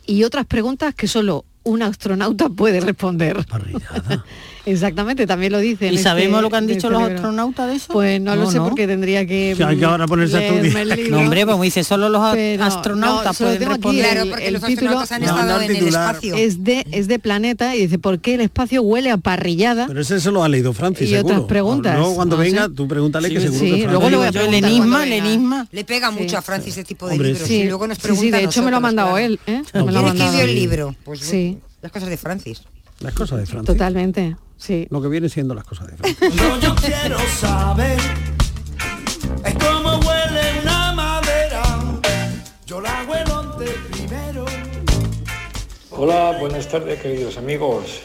[0.05, 3.37] Y otras preguntas que solo un astronauta puede responder.
[4.63, 5.87] Exactamente, también lo dice.
[5.87, 7.15] en ¿Y este- sabemos lo que han dicho este los libro.
[7.15, 7.93] astronautas de eso?
[7.93, 9.57] Pues no, lo sé porque tendría que.
[9.65, 10.99] Hay que ahora ponerse a estudiar.
[11.09, 14.05] No, hombre, pues como dice, solo los Pero, astronautas pueden tengo aquí, responder.
[14.11, 16.09] Claro, el- porque el los título astronautas han No, estado no, en el titular.
[16.15, 16.35] espacio.
[16.35, 19.87] es de es de planeta y dice ¿por qué el espacio huele a parrillada?
[19.87, 22.69] Pero ese se lo ha leído Francis, Y otras preguntas, Luego cuando no venga, sé.
[22.75, 25.03] tú pregúntale que Sí, seguro sí, que luego le voy a preguntar el cuando enigma,
[25.05, 25.25] el venga.
[25.27, 25.67] enigma.
[25.71, 27.39] Le pega mucho a Francis este tipo de libros.
[27.47, 27.55] sí.
[27.61, 29.39] Y luego nos pregunta sí, de hecho me lo ha mandado él.
[29.47, 29.63] ¿eh?
[29.71, 30.95] ¿Quién escribió el libro?
[31.03, 31.50] Pues Sí.
[31.81, 32.63] Las cosas de Francis.
[32.99, 33.73] Las cosas de Francis.
[33.73, 34.87] Totalmente, sí.
[34.89, 36.35] Lo que viene siendo las cosas de Francis.
[36.41, 37.99] Lo yo quiero saber
[39.43, 41.63] es huele una madera.
[42.65, 43.57] Yo la huelo
[43.91, 44.45] primero.
[45.89, 48.01] Hola, buenas tardes queridos amigos.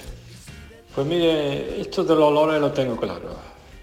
[0.95, 3.37] Pues mire, esto de los olores lo tengo claro.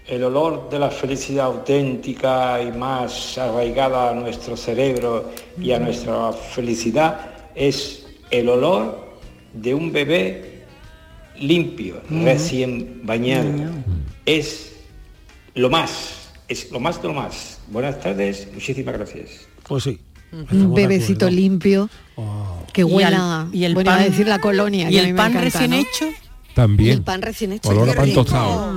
[0.06, 6.32] El olor de la felicidad auténtica y más arraigada a nuestro cerebro y a nuestra
[6.32, 9.03] felicidad es el olor
[9.54, 10.62] de un bebé
[11.38, 13.50] limpio, recién bañado.
[14.26, 14.72] Es
[15.54, 17.60] lo más, es lo más de lo más.
[17.68, 19.46] Buenas tardes, muchísimas gracias.
[19.66, 20.00] Pues sí.
[20.32, 21.36] Un bebecito acuerdo.
[21.36, 21.90] limpio
[22.72, 25.14] que Y huela y el bueno, iba a pan- decir la colonia Y que el
[25.14, 25.76] pan encanta, recién ¿no?
[25.76, 26.90] hecho, Y También.
[26.98, 28.24] el pan recién hecho Olor a pan rico.
[28.24, 28.72] tostado.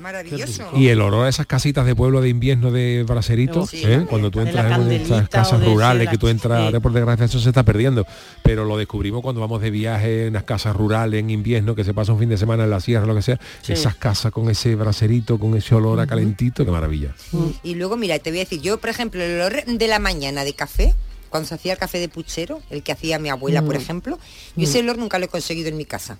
[0.00, 0.70] Maravilloso.
[0.76, 3.82] Y el olor a esas casitas de pueblo de invierno de braserito, Sí.
[3.84, 4.06] ¿eh?
[4.08, 6.80] cuando tú entras en estas casas rurales, que tú entras, sí.
[6.80, 8.06] por desgracia eso se está perdiendo,
[8.42, 11.94] pero lo descubrimos cuando vamos de viaje en las casas rurales en invierno, que se
[11.94, 13.72] pasa un fin de semana en la sierra, lo que sea, Sí.
[13.74, 17.14] esas casas con ese braserito, con ese olor a calentito, qué maravilla.
[17.62, 20.44] Y luego, mira, te voy a decir, yo, por ejemplo, el olor de la mañana
[20.44, 20.94] de café,
[21.28, 23.66] cuando se hacía el café de puchero, el que hacía mi abuela, Mm.
[23.66, 24.18] por ejemplo,
[24.56, 26.18] yo ese olor nunca lo he conseguido en mi casa.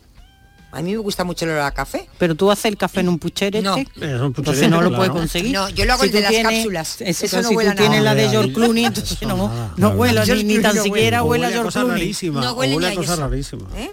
[0.72, 2.08] A mí me gusta mucho el olor a café.
[2.18, 3.76] pero tú haces el café en un puchero No.
[3.76, 5.52] este, Eh, son entonces no lo puedes conseguir.
[5.52, 7.00] No, yo lo hago el tú de las tienes- cápsulas.
[7.00, 9.50] Eso, Eso no si huele a tú tienes la de George Clooney, entonces no, no
[9.76, 9.94] Claro.
[9.96, 12.12] huele ni, ni tan no siquiera huele a huele a George Clooney.
[12.32, 13.28] No huele huele a ni a cosas eso.
[13.28, 13.74] rarísimas.
[13.76, 13.92] ¿Eh?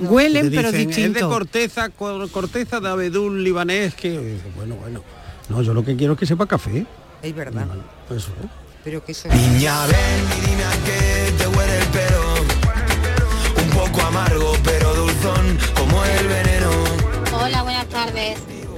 [0.00, 1.28] Huelen, Te pero dicen, Es de distinto.
[1.28, 5.02] corteza, co- corteza de abedul libanés que bueno, bueno.
[5.48, 6.84] No, yo lo que quiero es que sepa café.
[7.22, 7.66] Es verdad.
[8.10, 8.46] Eso, ¿eh?
[8.84, 9.96] Pero que eso Niña, ven
[10.36, 11.78] y dime a qué te huele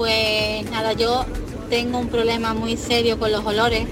[0.01, 1.27] Pues nada, yo
[1.69, 3.87] tengo un problema muy serio con los olores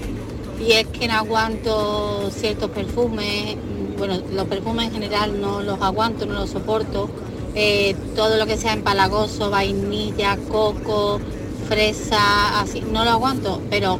[0.59, 3.55] y es que no aguanto ciertos perfumes.
[3.95, 7.11] Bueno, los perfumes en general no los aguanto, no los soporto.
[7.53, 11.21] Eh, todo lo que sea empalagoso, vainilla, coco,
[11.67, 13.99] fresa, así, no lo aguanto, pero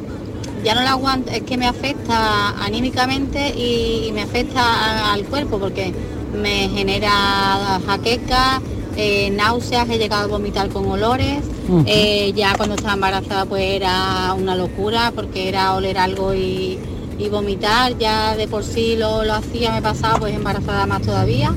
[0.64, 5.94] ya no la aguanto, es que me afecta anímicamente y, me afecta al cuerpo porque
[6.34, 8.60] me genera jaqueca,
[8.96, 11.38] eh, náuseas, he llegado a vomitar con olores.
[11.86, 16.78] Eh, ya cuando estaba embarazada pues era una locura porque era oler algo y,
[17.18, 21.54] y vomitar, ya de por sí lo, lo hacía, me pasaba pues embarazada más todavía.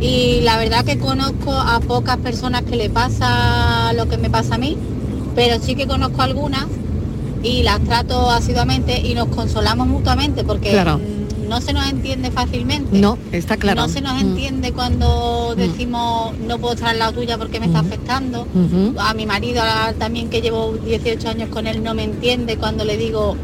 [0.00, 4.56] Y la verdad que conozco a pocas personas que le pasa lo que me pasa
[4.56, 4.76] a mí,
[5.34, 6.66] pero sí que conozco algunas
[7.42, 11.00] y las trato asiduamente y nos consolamos mutuamente porque Claro.
[11.52, 12.98] Mm, no se nos entiende fácilmente.
[12.98, 13.82] No, está claro.
[13.82, 14.20] No se nos Mm.
[14.26, 18.42] entiende cuando decimos no puedo estar al lado tuya porque me está afectando.
[18.54, 18.94] Ujú.
[18.98, 19.62] A mi marido
[19.98, 23.36] también que llevo 18 años con él no me entiende cuando le digo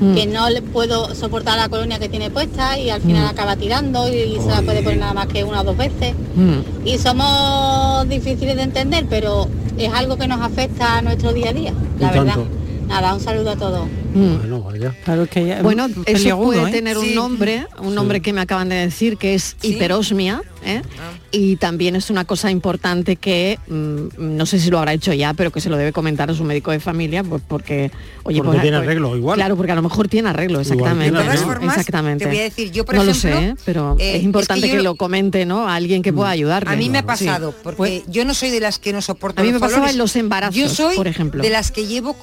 [0.00, 0.14] Mm.
[0.14, 3.28] que no le puedo soportar la colonia que tiene puesta y al final Mm.
[3.28, 6.14] acaba tirando y se la puede poner nada más que una o dos veces.
[6.36, 6.86] Mm.
[6.88, 11.52] Y somos difíciles de entender, pero es algo que nos afecta a nuestro día a
[11.52, 12.34] día, la verdad.
[12.34, 12.46] tanto.
[12.88, 13.82] Nada, un saludo a todos.
[14.14, 14.94] Bueno, vaya.
[15.04, 16.72] Claro que ya- Bueno, un eso puede ¿eh?
[16.72, 17.14] tener un Sí.
[17.14, 20.82] nombre, un nombre que me acaban de decir que es hiperosmia, ¿eh?
[21.00, 21.12] Ah.
[21.30, 25.32] y también es una cosa importante que mm, no sé si lo habrá hecho ya,
[25.34, 27.90] pero que se lo debe comentar a su médico de familia, pues porque,
[28.24, 29.36] oye, Porque pues, tiene pues, arreglo, igual.
[29.36, 31.04] Claro, porque a lo mejor tiene arreglo, Igual exactamente.
[31.04, 31.46] tiene De todas ¿no?
[31.46, 32.24] formas, exactamente.
[32.24, 34.72] te voy a decir, yo, por no ejemplo, lo sé, pero eh, es importante es
[34.72, 35.68] que que, yo- lo comente, ¿no?
[35.68, 36.70] A alguien que pueda ayudarle.
[36.70, 37.06] A mí me ha Sí.
[37.06, 39.98] pasado, porque yo no soy de las que no soporto A mí me pasaba en
[39.98, 41.42] los embarazos, Yo soy por ejemplo.
[41.42, 42.16] de las que llevo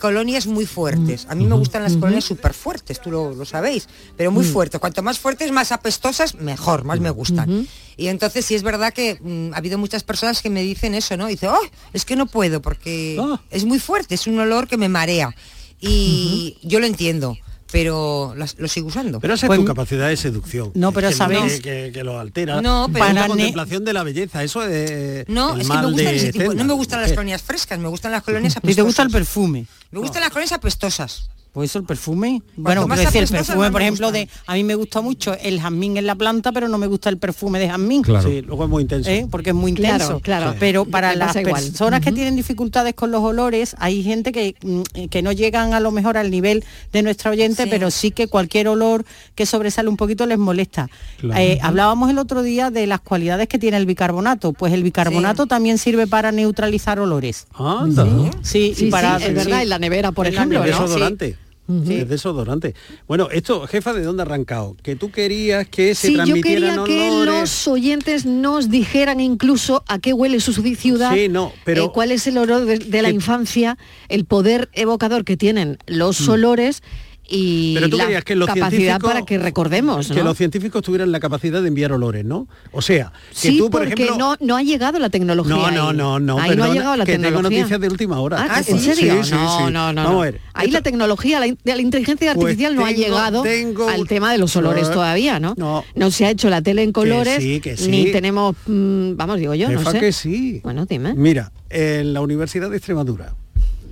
[0.00, 1.26] colonias muy fuertes.
[1.28, 3.86] A mí me gustan las colonias súper fuertes, tú lo, lo sabéis,
[4.16, 4.52] pero muy Mm.
[4.52, 4.80] fuertes.
[4.80, 7.68] Cuanto más fuertes, más apestosas, mejor, más me gustan.
[7.96, 11.16] Y entonces sí es verdad que mm, ha habido muchas personas que me dicen eso,
[11.16, 11.26] ¿no?
[11.26, 11.60] Dice, oh,
[11.92, 13.40] es que no puedo porque Ah.
[13.50, 15.34] es muy fuerte, es un olor que me marea.
[15.80, 17.36] Y yo lo entiendo,
[17.72, 19.20] pero las- lo sigo usando.
[19.20, 20.72] Pero esa es Pues- tu capacidad de seducción.
[20.74, 22.60] No, pero que, sabéis- Que, que- que lo altera.
[22.60, 25.74] No, pero- la Para ne- contemplación de la belleza, eso es No, el es que
[25.74, 26.54] me gustan de ese tipo.
[26.54, 28.76] No me gustan las colonias frescas, me gustan las colonias ¿Y apestosas.
[28.76, 29.66] te gusta el perfume?
[29.90, 31.28] Me gustan las colonias apestosas.
[31.52, 32.42] Pues eso, el perfume.
[32.56, 35.60] Bueno, más quiero decir, el perfume, por ejemplo, de a mí me gusta mucho el
[35.60, 38.02] jazmín en la planta, pero no me gusta el perfume de jazmín.
[38.02, 38.28] Claro.
[38.28, 39.10] Sí, luego es muy intenso.
[39.10, 39.26] ¿Eh?
[39.28, 40.20] Porque es muy Claro, intenso.
[40.20, 40.52] claro.
[40.52, 40.56] Sí.
[40.60, 41.60] Pero para las igual.
[41.62, 45.80] personas que tienen dificultades con los olores, hay gente que, mm, que no llegan a
[45.80, 47.68] lo mejor al nivel de nuestra oyente, Sí.
[47.70, 50.88] pero sí que cualquier olor que sobresale un poquito les molesta.
[51.18, 51.40] Claro.
[51.40, 54.52] Eh, hablábamos el otro día de las cualidades que tiene el bicarbonato.
[54.52, 57.48] Pues el bicarbonato también sirve para neutralizar olores.
[57.54, 58.06] Anda.
[58.42, 61.40] Sí, Sí, y para sí, es verdad, en la nevera, por En la ejemplo, ¿no?
[61.66, 62.00] Desodorante.
[62.02, 62.74] Es desodorante.
[63.06, 64.76] Bueno, esto, jefa, ¿de dónde ha arrancado?
[64.82, 69.98] Que tú querías que se Sí, yo quería que los oyentes nos dijeran incluso a
[69.98, 73.08] qué huele su ciudad, Sí, no, pero- eh, cuál es el olor de, de la
[73.10, 76.82] que- infancia, el poder evocador que tienen los olores
[77.30, 77.74] y.
[77.74, 80.24] Pero tú la querías que los capacidad para que recordemos, Que ¿no?
[80.24, 82.48] los científicos tuvieran la capacidad de enviar olores, ¿no?
[82.72, 84.16] O sea, que sí, tú, por porque ejemplo...
[84.18, 85.54] no, no ha llegado la tecnología.
[85.54, 87.58] No, no, no, no, Ahí no ha perdona, llegado la que tengo tecnología.
[87.60, 88.46] noticias de última hora.
[88.50, 89.22] Ah, ¿En serio?
[89.24, 89.72] sí, no, sí.
[89.72, 90.20] no, no, Vamos no.
[90.20, 90.40] a ver.
[90.54, 94.06] Ahí Esto- la tecnología, la, la inteligencia Pues artificial no ha tengo- llegado tengo- al
[94.08, 95.54] tema de los olores Eh, todavía, ¿no?
[95.56, 96.10] no.
[96.10, 97.90] se ha hecho la tele en colores, que sí.
[97.90, 100.00] ni tenemos, mm, vamos, digo yo, no Jefa, sé.
[100.00, 100.60] que sí.
[100.64, 101.14] Bueno, dime.
[101.14, 103.34] Mira, en la Universidad de Extremadura.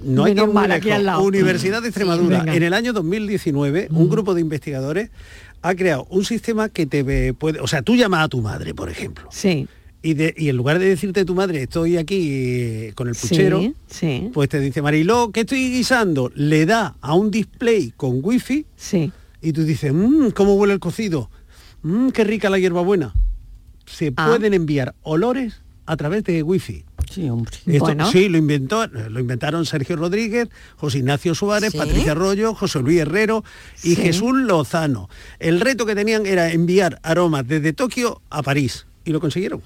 [0.02, 1.22] No hay que Menos mal, aquí al lado.
[1.22, 2.44] Universidad de Extremadura.
[2.54, 5.10] en el año 2019, un grupo de investigadores
[5.62, 8.74] ha creado un sistema que te ve- puede, o sea, tú llamas a tu madre,
[8.74, 9.28] por ejemplo.
[9.32, 9.66] Sí.
[10.00, 13.16] Y, de- y en lugar de decirte a tu madre, estoy aquí eh, con el
[13.16, 14.30] puchero, Sí, sí.
[14.32, 16.30] pues te dice, Mariló, ¿qué estoy guisando?
[16.36, 19.10] Le da a un display con wifi Sí.
[19.42, 21.28] y tú dices, mmm, ¿cómo huele el cocido?
[21.82, 23.12] Mmm, qué rica la hierbabuena.
[23.86, 24.26] Se Ah.
[24.28, 26.84] pueden enviar olores a través de wifi.
[27.10, 27.56] Sí, hombre.
[27.66, 28.10] Esto- Bueno.
[28.10, 31.78] Sí, lo inventó, lo inventaron Sergio Rodríguez, José Ignacio Suárez, Sí.
[31.78, 33.44] Patricia Arroyo, José Luis Herrero
[33.82, 33.96] y Sí.
[33.96, 35.08] Jesús Lozano.
[35.38, 39.62] El reto que tenían era enviar aromas desde Tokio a París y lo consiguieron.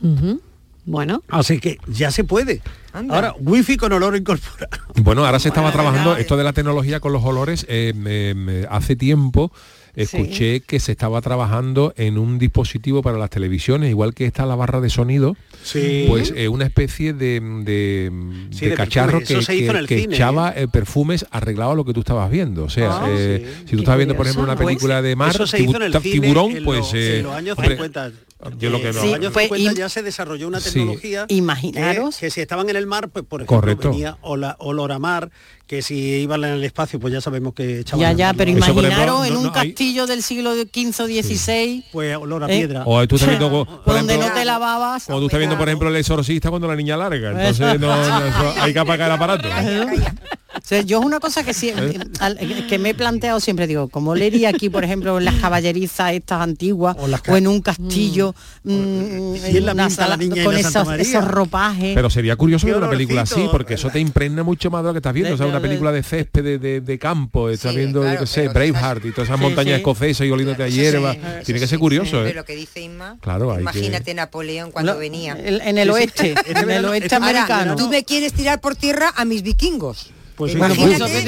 [0.84, 2.60] Bueno, Así que ya se puede.
[2.92, 3.14] Anda.
[3.14, 4.68] Ahora, wifi con olor incorporado.
[4.96, 7.64] Bueno, ahora se estaba trabajando esto de la tecnología con los olores.
[7.68, 9.52] eh, me- me- hace tiempo
[9.94, 14.54] escuché que se estaba trabajando en un dispositivo para las televisiones, igual que está la
[14.56, 16.06] barra de sonido, Sí.
[16.08, 18.10] pues eh, una especie de, de-
[18.50, 21.26] Sí, de de cacharro que, se hizo que- en el que cine, echaba eh, perfumes
[21.30, 22.64] arreglado a lo que tú estabas viendo.
[22.64, 23.64] O sea, Ah, eh, sí.
[23.70, 26.78] si tú estabas viendo, por ejemplo, una Pues, película de mar, tibu- tiburón, pues...
[26.80, 28.10] los, eh, en los años hombre, 50.
[28.58, 30.70] yo lo que En no- los años Pues, 50 im- ya se desarrolló una Sí.
[30.74, 32.16] tecnología Imaginaros.
[32.16, 33.90] que, que si estaban en el mar, pues por ejemplo Correcto.
[33.90, 35.30] venía olor a mar,
[35.72, 39.24] que si iban en el espacio, pues ya sabemos que echaban Ya, ya, pero ejemplo,
[39.24, 42.58] en un castillo del siglo XV o XVI, Pues olor a ¿Eh?
[42.58, 42.82] piedra.
[42.84, 45.08] O tú estás viendo, por donde no te lavabas.
[45.08, 47.30] o tú estás viendo, por ejemplo, el exorcista cuando la niña larga.
[47.30, 49.48] Entonces no, no, eso hay que apagar el aparato.
[50.62, 51.72] sea, yo es una cosa que, sí-
[52.20, 56.12] al- que me he planteado siempre, digo, ¿cómo leería aquí, por ejemplo, en las caballerizas
[56.12, 61.94] estas antiguas o, en un castillo mm, Si es la una la con esos, ropajes?
[61.94, 64.92] Pero sería curioso ver una película así, porque eso te impregna mucho más de lo
[64.94, 65.34] que estás viendo.
[65.34, 68.48] O sea, una película de césped, de, de- de campo, estás viendo, yo qué sé,
[68.48, 69.78] Braveheart y todas esas Sí, montañas sí.
[69.80, 71.16] escocesas y oliéndote a hierba.
[71.44, 72.34] Tiene que ser curioso, Pero ¿eh?
[72.34, 75.36] lo que dice Inma, Claro, hay que- imagínate Napoleón cuando venía.
[75.42, 77.76] en el oeste, en el oeste Ahora, americano.
[77.76, 80.10] tú me quieres tirar por tierra a mis vikingos.
[80.34, 81.22] Pues Imagínate, pues yo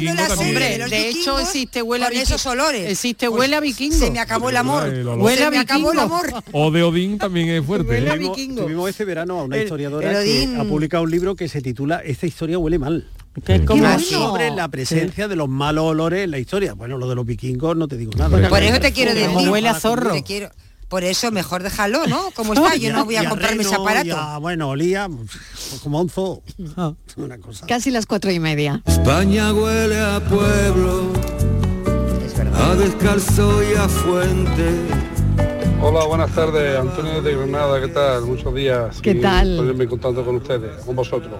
[0.00, 2.88] viendo Hombre, de hecho existe huele a esos olores.
[2.90, 3.96] Existe Pues huele a vikingo.
[3.96, 4.84] Se me acabó el amor.
[5.18, 6.00] Huele a acabó el vikingo.
[6.00, 6.42] amor.
[6.52, 7.88] O de Odín también es fuerte.
[7.88, 8.18] Huele a ¿eh?
[8.18, 8.62] vikingo.
[8.62, 11.96] Tuvimos este verano a una historiadora el que ha publicado un libro que se titula
[12.04, 13.08] Esta historia huele mal.
[13.44, 14.00] Que es como- bueno.
[14.00, 16.74] sobre la presencia de los malos olores en la historia.
[16.74, 18.48] Bueno, lo de los vikingos no te digo nada.
[18.48, 19.30] Por eso te quiero decir.
[19.32, 20.12] Como huele a zorro.
[20.12, 20.50] te quiero-
[20.88, 22.30] por eso mejor déjalo, ¿no?
[22.34, 24.06] Como está, yo no voy a comprarme ese aparato.
[24.08, 26.42] Ya, bueno, olía pues, como a un zoo.
[27.16, 27.66] Una cosa.
[27.66, 28.80] Casi las cuatro y media.
[28.86, 31.12] España huele a pueblo,
[32.54, 34.70] a descalzo y a fuente.
[35.80, 38.22] Hola, buenas tardes, Antonio de Granada, ¿qué tal?
[38.24, 39.00] Muchos días.
[39.00, 39.56] ¿Qué tal?
[39.58, 41.34] Ponerme en contacto con ustedes, con vosotros.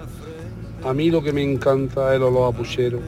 [0.83, 2.99] A mí lo que me encanta es el olor a puchero,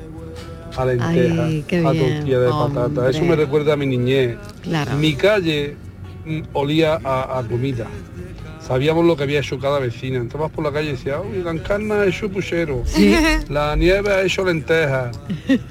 [0.76, 3.10] a lenteja, Ay, a tortilla de patata.
[3.10, 4.38] Eso me recuerda a mi niñez.
[4.62, 4.96] Claro.
[4.96, 5.76] Mi calle
[6.26, 7.88] mm, olía a, a comida.
[8.66, 10.18] Sabíamos lo que había hecho cada vecina.
[10.18, 12.84] Entrabas por la calle y decías, uy, la encarna ha hecho puchero,
[13.50, 15.12] la nieve ha hecho lenteja,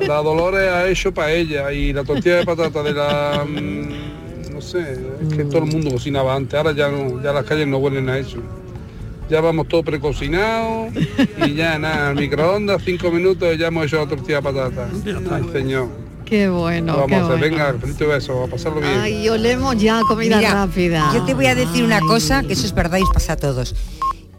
[0.01, 3.47] la Dolores ha hecho paella y la tortilla de patata de la...
[3.49, 7.45] mm, no sé, es que todo el mundo cocinaba antes, ahora ya no, ya las
[7.45, 8.39] calles no huelen a eso.
[9.31, 10.89] Ya vamos todo precocinado
[11.47, 14.89] y ya nada, al microondas, cinco minutos y ya hemos hecho la tortilla de patata.
[15.31, 15.89] Ay, señor.
[16.27, 17.65] Qué bueno, Lo qué vamos a hacer, bueno.
[17.67, 18.99] venga, feliz beso, a pasarlo bien.
[19.01, 21.11] Ay, olemos ya comida Mira, rápida.
[21.15, 23.37] Yo te voy a decir una cosa, que eso es verdad y os pasa a
[23.37, 23.75] todos.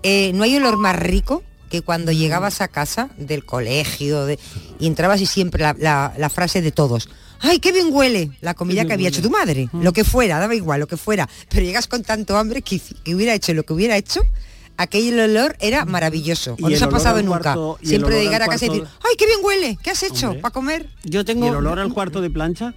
[0.04, 4.40] Eh, no hay olor más rico que cuando llegabas a casa del colegio de-
[4.80, 7.08] y entrabas y siempre la, la- la frase de todos.
[7.40, 8.32] ¡Ay, qué bien huele!
[8.42, 9.68] La comida que había hecho tu madre.
[9.74, 11.28] Lo que fuera, daba igual, lo que fuera.
[11.50, 14.22] Pero llegas con tanto hambre que, que hubiera hecho lo que hubiera hecho,
[14.78, 16.56] aquel olor era maravilloso.
[16.58, 17.54] Y No el ha pasado nunca.
[17.54, 19.78] cuarto- Siempre de llegar a casa y decir, ¡ay, qué bien huele!
[19.82, 20.88] ¿Qué has hecho para comer?
[21.04, 22.74] Yo ¿Y tengo el olor al cuarto de plancha?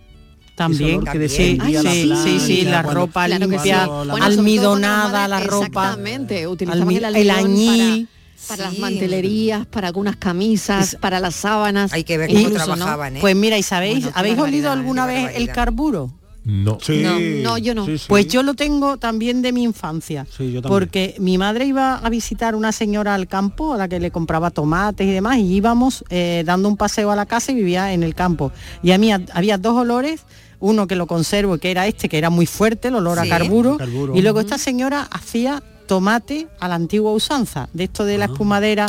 [0.54, 3.86] También, que sí, la sí, sí, la cuando- ropa Claro limpia.
[3.88, 5.66] Bueno, almidonada la ropa.
[5.66, 8.08] Exactamente, utilizamos el el añil.
[8.46, 11.92] para, para las mantelerías, para algunas camisas, para las sábanas.
[11.92, 13.20] Hay que ver cómo trabajaban, ¿eh?
[13.20, 14.00] Pues mira, ¿y sabéis?
[14.04, 16.12] Bueno, ¿Habéis olido alguna vez el carburo?
[16.44, 16.78] No.
[16.80, 17.02] Sí.
[17.02, 17.86] No, no, yo no.
[17.86, 18.04] Sí, sí.
[18.08, 20.26] Pues yo lo tengo también de mi infancia.
[20.26, 20.68] Sí, yo también.
[20.68, 24.50] Porque mi madre iba a visitar una señora al campo a la que le compraba
[24.50, 28.02] tomates y demás y íbamos eh, dando un paseo a la casa y vivía en
[28.02, 28.52] el campo.
[28.82, 30.20] Y a mí ha- había dos olores,
[30.60, 33.26] uno que lo conservo, que era este, que era muy fuerte, el olor Sí.
[33.26, 34.14] a carburo, Carburo.
[34.14, 38.86] y luego esta señora hacía tomate a la antigua usanza, de esto de la espumadera,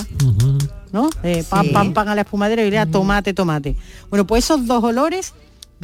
[0.93, 1.09] ¿no?
[1.23, 3.75] Eh, pam, pam a la espumadera y era tomate, tomate.
[4.09, 5.33] Bueno, pues esos dos olores,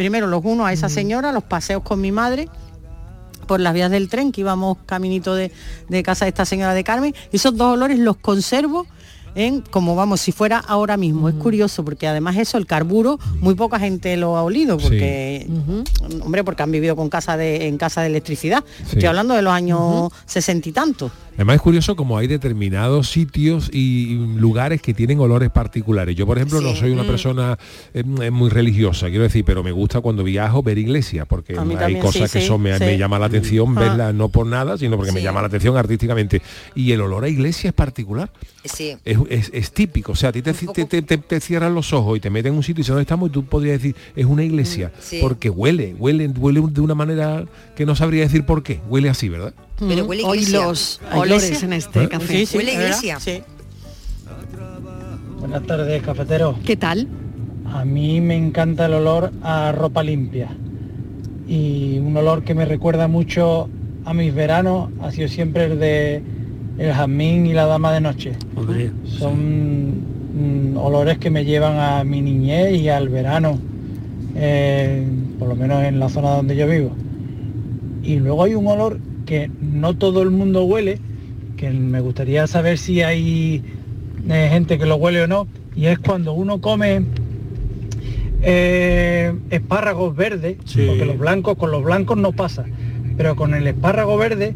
[0.01, 2.49] primero los uno a esa señora, los paseos con mi madre,
[3.45, 5.51] por las vías del tren, que íbamos caminito de,
[5.89, 8.87] de casa de esta señora de Carmen, esos dos olores los conservo
[9.35, 13.55] en como vamos si fuera ahora mismo es curioso porque además eso el carburo muy
[13.55, 15.47] poca gente lo ha olido porque
[16.23, 18.83] hombre porque han vivido con casa de en casa de electricidad Sí.
[18.93, 23.69] estoy hablando de los años sesenta y tantos Además es curioso como hay determinados sitios
[23.73, 26.15] y lugares que tienen olores particulares.
[26.15, 27.07] Yo, por ejemplo, no soy una Mm.
[27.07, 27.57] persona
[27.95, 31.99] eh, muy religiosa, quiero decir, pero me gusta cuando viajo ver iglesias, porque hay también,
[31.99, 32.83] cosas sí, que sí, son, me, sí.
[32.83, 33.79] me llama la atención Ah.
[33.79, 36.41] verlas, no por nada, sino porque me llama la atención artísticamente.
[36.75, 38.29] Y el olor a iglesia es particular.
[38.65, 38.97] Sí.
[39.05, 41.93] Es, es- es típico, o sea, a ti te, te, te- te- te cierran los
[41.93, 43.29] ojos y te meten en un sitio y dices, ¿dónde estamos?
[43.29, 45.19] Y tú podrías decir, es una iglesia, sí.
[45.21, 49.29] porque huele, huele, huele de una manera que no sabría decir por qué, huele así,
[49.29, 49.53] ¿verdad?
[49.79, 50.65] Pero huele Hoy iglesia.
[50.65, 51.65] los ¿A olores iglesia?
[51.65, 52.09] en este ¿Eh?
[52.09, 52.27] café.
[52.37, 53.19] Sí, sí, Huele iglesia.
[53.19, 53.41] Sí.
[55.39, 56.55] Buenas tardes, cafetero.
[56.65, 57.07] ¿Qué tal?
[57.73, 60.49] A mí me encanta el olor a ropa limpia.
[61.47, 63.67] Y un olor que me recuerda mucho
[64.05, 66.21] a mis veranos ha sido siempre el de
[66.77, 68.33] el jazmín y la dama de noche.
[69.05, 73.59] Son mm, olores que me llevan a mi niñez y al verano,
[74.35, 75.05] eh,
[75.37, 76.91] por lo menos en la zona donde yo vivo.
[78.03, 80.99] Y luego hay un olor que no todo el mundo huele,
[81.57, 83.61] que me gustaría saber si hay
[84.29, 87.03] eh, gente que lo huele o no, y es cuando uno come
[88.41, 90.85] eh, espárragos verdes, Sí.
[90.87, 92.65] porque los blancos, con los blancos no pasa,
[93.17, 94.55] pero con el espárrago verde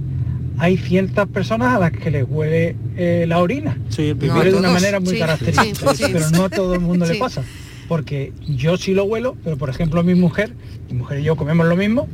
[0.57, 3.77] hay ciertas personas a las que les huele eh, la orina.
[3.89, 6.81] sí, el No, de una manera muy Sí, característica, sí, pero no a todo el
[6.81, 7.13] mundo Sí.
[7.13, 7.43] le pasa.
[7.87, 10.53] Porque yo sí lo huelo, pero por ejemplo mi mujer,
[10.89, 12.07] mi mujer y yo comemos lo mismo,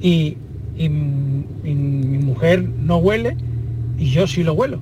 [0.00, 0.36] y,
[0.76, 3.36] y mi mujer no huele
[3.98, 4.78] y yo sí lo huelo.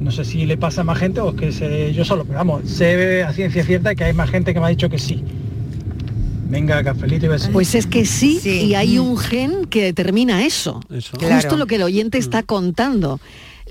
[0.00, 2.38] No sé si le pasa a más gente o es que sé yo solo, pero
[2.38, 5.22] vamos, sé a ciencia cierta que hay más gente que me ha dicho que sí.
[6.48, 7.50] Venga, cafelito y besos.
[7.52, 10.80] Pues es que sí, y hay un gen que determina eso.
[10.88, 11.56] Justo Claro.
[11.56, 13.20] lo que el oyente está contando.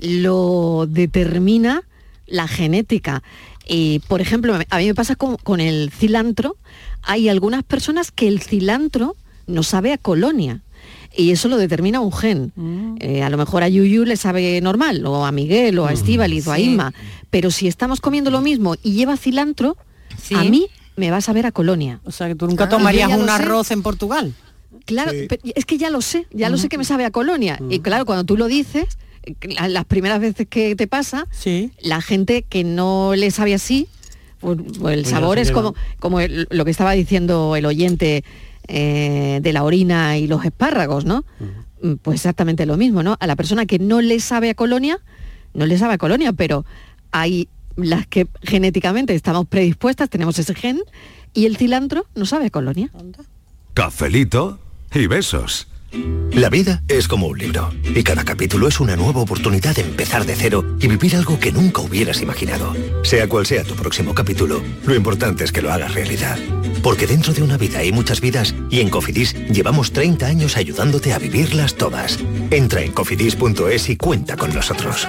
[0.00, 1.82] Lo determina
[2.26, 3.22] la genética.
[3.66, 6.56] Y, por ejemplo, a mí me pasa con, con el cilantro.
[7.02, 10.62] Hay algunas personas que el cilantro no sabe a colonia.
[11.16, 12.52] Y eso lo determina un gen.
[13.00, 16.46] Eh, a lo mejor a Yuyu le sabe normal, o a Miguel, o a Estíbaliz,
[16.46, 16.64] o a sí.
[16.64, 16.94] Inma.
[17.30, 19.76] Pero si estamos comiendo lo mismo y lleva cilantro,
[20.34, 20.66] a mí
[20.98, 22.00] me va a saber a colonia.
[22.04, 24.34] O sea, que tú nunca tomarías un arroz en Portugal.
[24.84, 27.58] Claro, pero es que ya lo sé, ya lo sé que me sabe a colonia.
[27.70, 28.98] Y claro, cuando tú lo dices,
[29.42, 31.26] la- las primeras veces que te pasa,
[31.82, 33.86] la gente que no le sabe así,
[34.40, 38.24] pues, pues el Pues sabor es como, como el- lo que estaba diciendo el oyente
[38.70, 41.24] eh, de la orina y los espárragos, ¿no?
[42.02, 43.16] Pues exactamente lo mismo, ¿no?
[43.20, 44.98] A la persona que no le sabe a colonia,
[45.54, 46.64] no le sabe a colonia, pero
[47.10, 50.80] hay las que genéticamente estamos predispuestas, tenemos ese gen,
[51.32, 52.90] y el cilantro no sabe a colonia.
[53.74, 54.58] Cafelito
[54.92, 55.68] y besos.
[56.32, 60.26] La vida es como un libro y cada capítulo es una nueva oportunidad de empezar
[60.26, 62.74] de cero y vivir algo que nunca hubieras imaginado.
[63.02, 66.38] Sea cual sea tu próximo capítulo, lo importante es que lo hagas realidad.
[66.82, 71.14] Porque dentro de una vida hay muchas vidas y en Cofidis llevamos 30 años ayudándote
[71.14, 72.18] a vivirlas todas.
[72.50, 75.08] Entra en cofidis.es y cuenta con nosotros.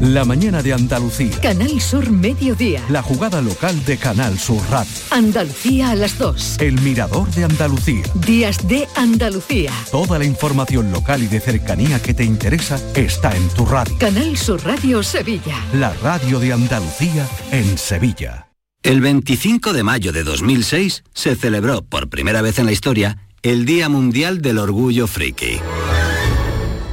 [0.00, 1.40] La mañana de Andalucía.
[1.40, 2.84] Canal Sur Mediodía.
[2.88, 4.92] La jugada local de Canal Sur Radio.
[5.10, 6.58] Andalucía a las 2.
[6.60, 8.04] El mirador de Andalucía.
[8.14, 9.72] Días de Andalucía.
[9.90, 13.96] Toda la información local y de cercanía que te interesa está en tu radio.
[13.98, 15.56] Canal Sur Radio Sevilla.
[15.74, 18.50] La radio de Andalucía en Sevilla.
[18.84, 23.64] El 25 de mayo de 2006 se celebró por primera vez en la historia el
[23.64, 25.58] Día Mundial del Orgullo Friki.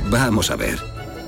[0.09, 0.79] Vamos a ver,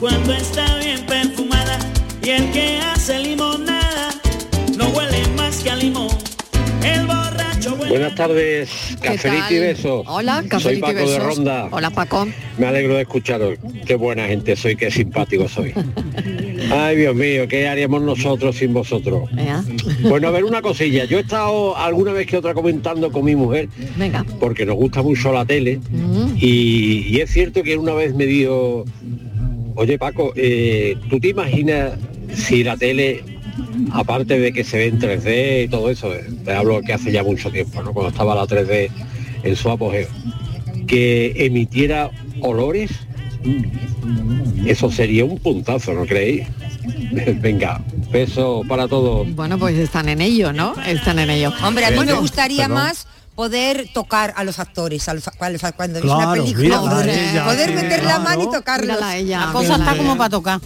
[0.00, 1.78] cuando está bien perfumada
[2.24, 3.69] y el que hace limonada
[7.90, 8.70] Buenas tardes,
[9.02, 10.04] ¿Qué cafelito y besos.
[10.06, 11.18] Hola, Soy cafelito y Paco de.
[11.18, 11.68] Ronda.
[11.72, 12.28] Hola, Paco.
[12.56, 13.58] Me alegro de escucharos.
[13.84, 15.72] Qué buena gente soy, qué simpático soy.
[16.72, 19.28] Ay, Dios mío, ¿qué haríamos nosotros sin vosotros?
[20.02, 21.04] Bueno, a ver una cosilla.
[21.04, 24.24] Yo he estado alguna vez que otra comentando con mi mujer, Venga.
[24.38, 26.36] porque nos gusta mucho la tele, Mm.
[26.36, 28.84] y, y es cierto que una vez me dio
[29.74, 31.92] Oye Paco, eh, ¿tú te imaginas
[32.34, 33.22] si la tele,
[33.92, 37.12] aparte de que se ve en 3D y todo eso, eh, te hablo que hace
[37.12, 37.92] ya mucho tiempo, ¿no?
[37.92, 38.90] Cuando estaba la 3D
[39.42, 40.08] en su apogeo,
[40.86, 42.90] que emitiera olores,
[44.66, 46.46] eso sería un puntazo, ¿no creéis?
[47.40, 49.32] Venga, beso para todos.
[49.34, 50.74] Bueno, pues están en ello, ¿no?
[50.86, 51.52] Están en ello.
[51.62, 52.74] Hombre, a mí me gustaría perdón.
[52.74, 53.06] más
[53.40, 55.24] poder tocar a los actores a los-
[55.74, 58.22] cuando ves una Claro, película poder, ella, poder sí, meter la claro.
[58.22, 60.60] mano y tocarlos ella, La cosa está como para tocar.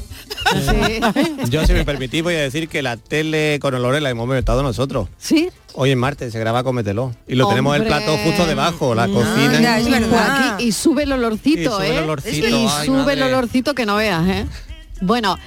[1.49, 4.65] Yo, si me permitís, voy a decir que la tele con olores la hemos inventado
[4.65, 5.09] nosotros.
[5.19, 5.51] ¿Sí?
[5.75, 7.15] Hoy en martes se graba Cómetelo.
[7.29, 9.57] Y lo tenemos el plato justo debajo, la cocina.
[9.57, 10.55] Mira, es Y por verdad.
[10.55, 11.99] aquí- y sube el olorcito, Y sube el ¿eh?
[12.01, 14.47] olorcito, y ay, sube el olorcito que no veas, ¿eh?
[15.01, 15.39] Bueno,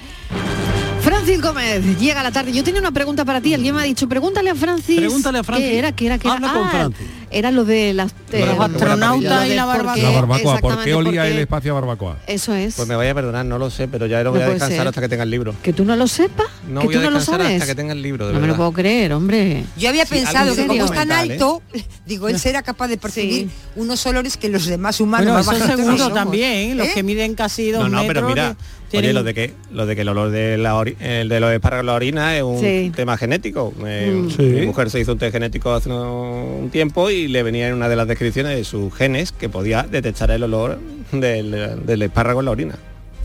[1.02, 2.52] Francis Gómez, llega la tarde.
[2.52, 3.54] Yo tenía una pregunta para ti.
[3.54, 4.96] Alguien me ha dicho, pregúntale a Francis.
[4.98, 5.68] Pregúntale a Francis.
[5.70, 5.92] ¿Qué era?
[5.92, 6.18] ¿Qué era?
[6.18, 6.36] ¿Qué era?
[6.36, 7.06] Habla con Ah, Francis.
[7.30, 10.02] Era lo de las, eh, Los astronautas y la barbacoa.
[10.02, 12.16] La barbacoa, ¿por qué olía porque el espacio a barbacoa?
[12.26, 12.74] Eso es.
[12.74, 14.78] Pues me vaya a perdonar, no lo sé, pero ya lo No voy a descansar
[14.78, 14.88] ser.
[14.88, 15.54] hasta que tenga el libro.
[15.62, 17.60] que tú no lo sepas, No que voy tú a no lo descansar sabes.
[17.62, 19.64] hasta que tenga el libro, de no me lo puedo creer, hombre.
[19.76, 21.14] Yo había Sí, pensado que como es tan ¿eh?
[21.14, 21.62] alto,
[22.06, 23.50] digo, él será capaz de percibir Sí.
[23.76, 26.92] unos olores que los demás humanos Bueno, eso seguro también, los ¿Eh?
[26.94, 28.14] que miden casi dos No, no, metros.
[28.14, 28.56] pero mira,
[28.90, 31.40] que oye, lo de que lo de que el olor de la ori- el de
[31.40, 32.90] los espárragos en la orina es un Sí.
[32.96, 33.74] tema genético.
[33.86, 34.30] Eh, Mm.
[34.30, 34.42] Sí.
[34.42, 37.88] Mi mujer se hizo un test genético hace un tiempo y le venía en una
[37.88, 40.78] de las descripciones de sus genes que podía detectar el olor
[41.12, 42.78] del, del espárrago en la orina.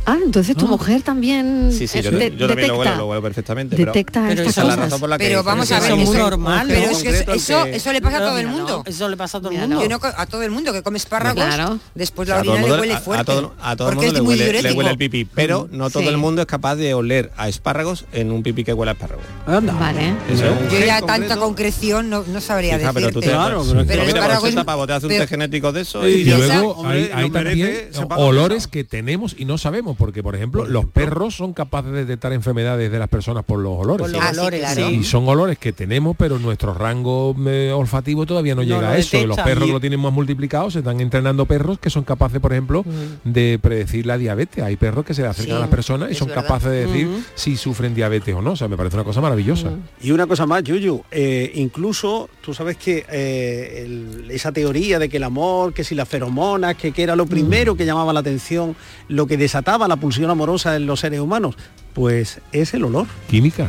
[0.05, 2.95] Ah, entonces tu mujer también Sí, sí, eh, yo, de- yo también lo detecta, huelo,
[2.97, 3.75] lo huelo perfectamente.
[3.77, 4.79] detecta pero, estas es cosas.
[4.79, 7.03] razón por la que Pero vamos a Eso ver, es muy eso- normal, Pero es
[7.03, 8.83] que eso, que- eso le pasa a todo el mundo.
[8.85, 9.87] no, Eso le pasa a todo el mundo.
[9.87, 11.79] Yo a todo el mundo que come espárragos, Claro.
[11.95, 13.21] después O sea, la orina le huele fuerte.
[13.31, 14.77] A, todo, a todo el porque mundo es le muy huele, le diurético.
[14.77, 16.09] huele el pipí, pero no todo Sí.
[16.09, 19.23] el mundo es capaz de oler a espárragos en un pipí que huele a espárragos.
[19.47, 19.73] Anda.
[19.73, 20.15] Vale.
[20.29, 21.05] Es Yo ya concreto.
[21.05, 23.37] tanta concreción no, no sabría Hija, pero tú te decirte.
[23.37, 25.05] Claro, pero, pero es que- pero el mira, por espárrago eso es- tapas, te hace
[25.05, 29.57] un test genético de eso Y luego hay, lo también olores que tenemos y no
[29.57, 33.59] sabemos, porque por ejemplo los perros son capaces de detectar enfermedades de las personas por
[33.59, 34.01] los olores.
[34.01, 34.87] Por los Ah, sí, olores, claro.
[34.89, 34.95] sí.
[34.95, 38.97] Y son olores que tenemos, pero nuestro rango eh, olfativo todavía no, No llega a
[38.97, 39.17] eso.
[39.17, 39.27] detecta.
[39.27, 42.51] Los perros Y- lo tienen más multiplicado, se están entrenando perros que son capaces, por
[42.53, 42.85] ejemplo,
[43.23, 44.63] de predecir la diabetes.
[44.63, 46.43] Hay perros que se le acercan Sí, a las personas y son verdad.
[46.43, 47.21] capaces de decir Ujú.
[47.35, 48.51] si sufren diabetes o no.
[48.51, 49.69] O sea, me parece una cosa maravillosa.
[50.01, 55.09] Y una cosa más, Yuyu, eh, incluso tú sabes que eh, el- esa teoría de
[55.09, 58.19] que el amor, que si las feromonas, que, que era lo primero que llamaba la
[58.21, 58.75] atención,
[59.07, 61.55] lo que desataba la pulsión amorosa en los seres humanos,
[61.93, 63.07] pues es el olor.
[63.29, 63.67] Química.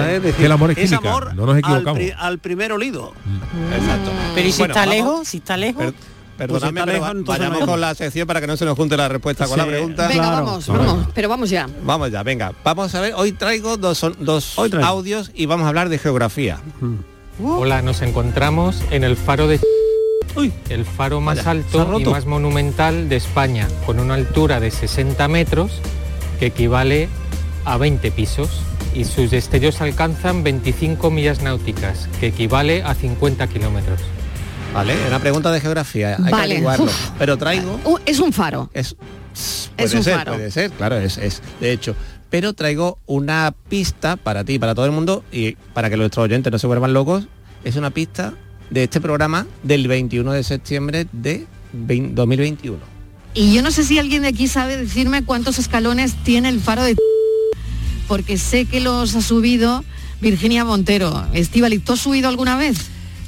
[0.00, 1.94] Es decir, Que el amor es es química, amor no nos al equivocamos.
[1.94, 3.12] pri- Al, primer olido.
[3.76, 4.10] Exacto.
[4.34, 5.28] Pero ¿y si Bueno, está vamos- lejos?
[5.28, 5.84] Si está lejos.
[5.84, 5.94] Per-
[6.36, 8.74] Perdonadme, está pero lejos, va- entonces vayamos con la sección para que no se nos
[8.74, 10.08] junte la respuesta con la pregunta.
[10.08, 10.46] Venga, Claro.
[10.46, 11.68] vamos, vamos, pero vamos ya.
[11.84, 12.52] Vamos ya, venga.
[12.64, 14.88] Vamos a ver, hoy traigo dos, son- dos Hoy traigo.
[14.88, 16.58] audios y vamos a hablar de geografía.
[17.42, 19.60] Hola, nos encontramos en el faro de
[20.68, 22.10] el faro más alto y roto.
[22.10, 25.80] más monumental de España, con una altura de 60 metros,
[26.38, 27.08] que equivale
[27.64, 28.62] a 20 pisos,
[28.94, 34.00] y sus destellos alcanzan 25 millas náuticas, que equivale a 50 kilómetros.
[34.74, 36.84] Vale, una pregunta de geografía, hay que averiguarlo.
[36.84, 37.10] uf.
[37.18, 37.80] Pero traigo...
[37.84, 38.70] Uh, es un faro.
[38.72, 38.96] Es,
[39.76, 40.32] puede un ser, faro.
[40.34, 41.96] puede ser, claro, es, es, de hecho.
[42.30, 46.52] Pero traigo una pista para ti, para todo el mundo, y para que nuestros oyentes
[46.52, 47.26] no se vuelvan locos,
[47.64, 48.34] es una pista
[48.70, 52.78] de este programa del 21 de septiembre de 20 2021.
[53.34, 56.82] Y yo no sé si alguien de aquí sabe decirme cuántos escalones tiene el faro
[56.82, 56.96] de
[58.08, 59.84] porque sé que los ha subido
[60.20, 61.26] Virginia Montero.
[61.32, 62.76] Estivali, ¿tú has subido alguna vez?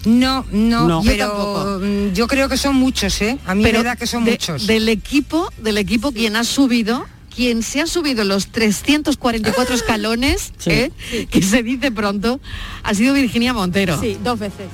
[0.05, 1.05] No, no, No.
[1.05, 1.79] Yo pero tampoco.
[1.81, 3.39] mm, yo creo que son muchos, ¿eh?
[3.47, 4.67] A mí Pero me da que son de- muchos.
[4.67, 10.71] Del equipo, del equipo quien ha subido, quien se ha subido los 344 escalones, Sí.
[10.71, 10.93] ¿eh?
[11.31, 12.41] que se dice pronto,
[12.83, 14.01] ha sido Virginia Montero.
[14.01, 14.67] Sí, dos veces.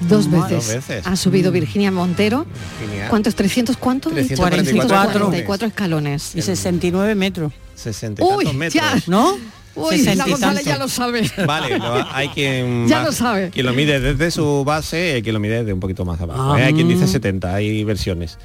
[0.00, 0.74] Dos Dos veces.
[0.88, 1.06] veces.
[1.06, 2.46] Ha subido Virginia Montero.
[2.80, 3.08] Genial.
[3.10, 3.36] ¿Cuántos?
[3.36, 4.12] ¿300 cuántos?
[4.12, 6.34] 344 344 escalones.
[6.34, 7.52] Y 69 metros.
[7.74, 8.74] 60 y tantos Uy, metros.
[8.82, 9.02] ya.
[9.06, 9.36] ¿No?
[9.74, 11.30] Uy, 60 la González ya lo sabe.
[11.46, 13.50] Vale, lo- hay quien Ya va- lo sabe.
[13.50, 16.52] Quien lo mide desde su base, hay quien lo mide de un poquito más abajo.
[16.54, 16.60] Ah.
[16.60, 16.64] ¿eh?
[16.64, 18.38] Hay quien dice 70, hay versiones.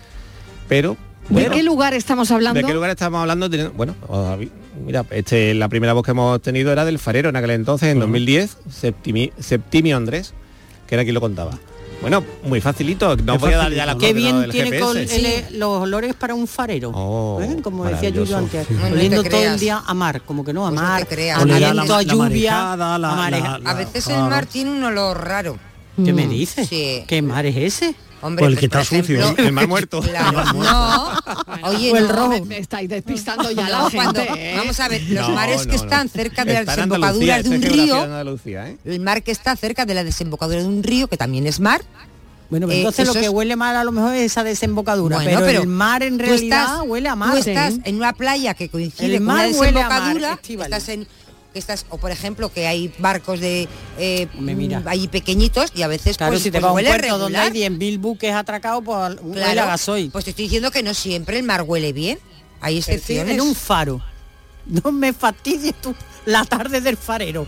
[0.67, 0.95] Pero
[1.29, 2.59] ¿De qué lugar estamos hablando?
[2.59, 3.47] ¿de qué lugar estamos hablando?
[3.75, 3.95] Bueno,
[4.85, 7.99] mira, este la primera voz que hemos tenido era del farero en aquel entonces, en
[7.99, 10.33] 2010, Septimi- Septimio Andrés,
[10.93, 11.57] que era quien lo contaba.
[12.01, 13.99] Bueno, muy facilito, no voy a dar ya la ¿no?
[13.99, 16.91] Qué bien del tiene con el- los olores para un farero.
[16.93, 17.57] Oh, ¿Eh?
[17.63, 18.67] Como decía Yuyo antes.
[18.67, 18.73] Sí.
[18.73, 21.01] No oliendo te todo el día a mar, como que no, a Pues no mar,
[21.01, 24.23] a lluvia, a mareja- la- A veces claro.
[24.25, 25.57] el mar tiene un olor raro.
[25.95, 26.15] ¿Qué Mm.
[26.15, 26.67] me dices?
[26.67, 27.03] Sí.
[27.07, 27.95] ¿Qué mar es ese?
[28.23, 30.01] Hombre, Pues el que por está sucio, ejemplo, El mar muerto.
[30.01, 31.13] Claro, no.
[31.69, 32.29] Oye, O el no, rojo.
[32.29, 34.51] Me, me estáis despistando ya no, la cuando- gente.
[34.53, 34.55] ¿eh?
[34.57, 38.25] Vamos a ver, los No, mares que están cerca de las desembocaduras de un río,
[38.45, 38.77] ¿eh?
[38.85, 41.81] el mar que está cerca de la desembocadura de un río, que también es mar,
[42.49, 45.31] Bueno, Eh, entonces lo que es- huele mal a lo mejor es esa desembocadura, Bueno,
[45.39, 47.37] pero, pero el mar en tú realidad estás- huele a Tú mar.
[47.39, 47.81] estás Sí.
[47.85, 51.07] en una playa que coincide El con una mar huele a mar, desembocadura, estás en
[51.53, 54.79] que estás o por ejemplo que hay barcos de eh, mira.
[54.81, 56.89] mm, ahí pequeñitos y a veces Claro, pues, si te pues vas a un huele
[56.89, 57.71] puerto donde hay regular.
[57.79, 60.09] 10.000 buques atracados, pues huele Claro, a gasoil.
[60.11, 62.19] Pues te estoy diciendo que no siempre el mar huele bien.
[62.59, 63.33] Hay excepciones.
[63.33, 64.01] en un faro.
[64.65, 65.93] No me fastidies tú
[66.25, 67.45] la tarde del farero.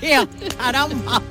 [0.58, 1.22] Caramba.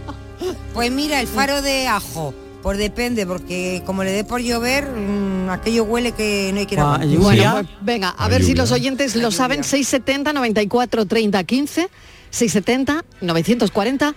[0.73, 2.33] Pues mira, el faro de ajo.
[2.67, 6.75] Pues depende, porque como le dé por llover, mm, aquello huele que no hay que
[6.75, 7.01] ir a Ah.
[7.17, 9.63] Bueno, pues venga, a La ver si los oyentes lo saben.
[9.63, 11.89] 670 94 30 15,
[12.29, 14.15] 670 940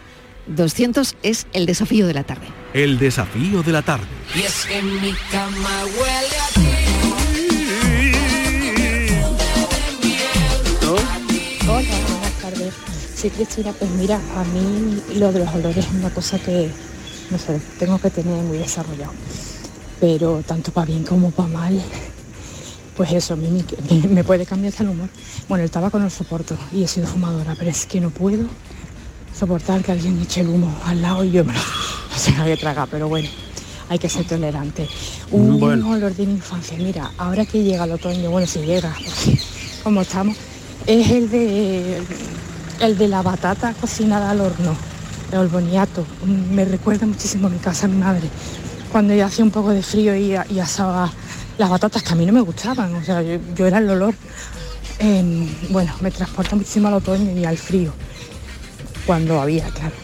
[0.48, 2.48] 200 es el desafío de la tarde.
[2.74, 4.06] El desafío de la tarde.
[4.34, 6.66] Y es que mi cama huele a ti.
[11.68, 12.74] Hola, buenas tardes.
[13.14, 16.70] Sí, Cristina, pues mira, a mí lo de los olores es una cosa que,
[17.30, 19.12] no sé, tengo que tener muy desarrollado.
[20.00, 21.80] Pero tanto para bien como para mal,
[22.96, 23.48] pues eso, a mí
[23.90, 25.08] me, me- puede cambiar el humor.
[25.48, 28.44] Bueno, el tabaco no lo soporto y he sido fumadora, pero es que no puedo
[29.38, 31.60] soportar que alguien eche el humo al lado y yo me lo
[32.24, 33.28] tenga que tragar, pero bueno,
[33.88, 34.88] hay que ser tolerante.
[35.30, 35.90] Un Bueno.
[35.90, 38.94] olor de mi infancia, mira, ahora que llega el otoño, bueno, si llega,
[39.84, 40.36] como estamos,
[40.86, 42.02] es el de
[42.80, 44.74] el de la batata cocinada al horno,
[45.32, 46.04] el boniato.
[46.50, 48.28] Me recuerda muchísimo a mi casa, mi madre,
[48.90, 51.10] cuando ya hacía un poco de frío y, asaba
[51.58, 54.14] las batatas que a mí no me gustaban, o sea, yo, era el olor.
[54.98, 57.92] em, bueno, me transporta muchísimo al otoño y al frío,
[59.06, 59.94] cuando había, claro.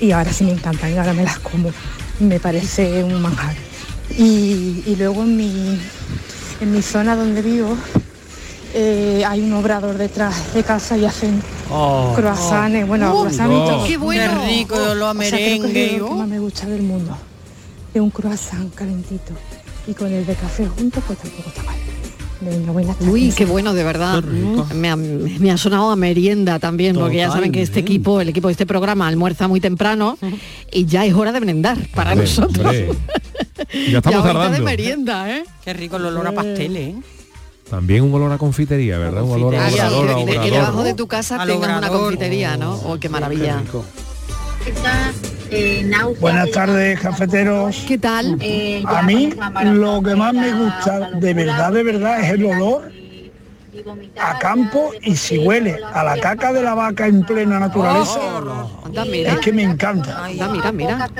[0.00, 1.70] Y ahora sí me encantan y ahora me las como,
[2.20, 3.54] me parece un manjar.
[4.10, 5.80] Y, y luego en mi,
[6.60, 7.76] en mi zona donde vivo
[8.78, 12.12] eh, hay un obrador detrás de casa y hacen Oh.
[12.16, 13.20] croissants, bueno, Oh.
[13.22, 13.66] croissants y Oh.
[13.68, 13.86] todo.
[13.86, 14.40] Qué bueno.
[14.40, 17.16] Qué rico, a O sea, creo que es lo que más me gusta del mundo.
[17.94, 19.32] De un croissant calentito
[19.86, 21.76] y con el de café junto, pues tampoco está mal.
[23.08, 24.22] Uy, qué bueno, de verdad.
[24.74, 28.28] Me ha, me ha sonado a merienda también, porque ya saben que este equipo, el
[28.28, 30.18] equipo de este programa, almuerza muy temprano
[30.70, 32.66] y ya es hora de merendar para Hombre, nosotros.
[32.66, 32.88] hombre.
[33.90, 35.44] Ya estamos Y ahorita de merienda, ¿eh?
[35.64, 36.96] Qué rico el olor a pasteles, ¿eh?
[37.70, 39.22] También un olor a confitería, ¿verdad?
[39.22, 40.50] Un olor a Ah, obrador, a que- que, obrador.
[40.52, 42.00] debajo de tu casa tengas una obrador.
[42.02, 42.74] confitería, ¿no?
[42.84, 43.62] Oh, qué maravilla.
[46.20, 47.84] Buenas tardes, cafeteros.
[47.86, 48.38] ¿Qué tal?
[48.86, 49.30] A mí
[49.64, 52.92] lo que más me gusta de verdad, de verdad, es el olor
[54.20, 58.20] a campo y si huele a la caca de la vaca en plena naturaleza,
[58.84, 59.32] Anda, mira.
[59.32, 60.24] es que me encanta.
[60.24, 61.10] Anda, mira, mira.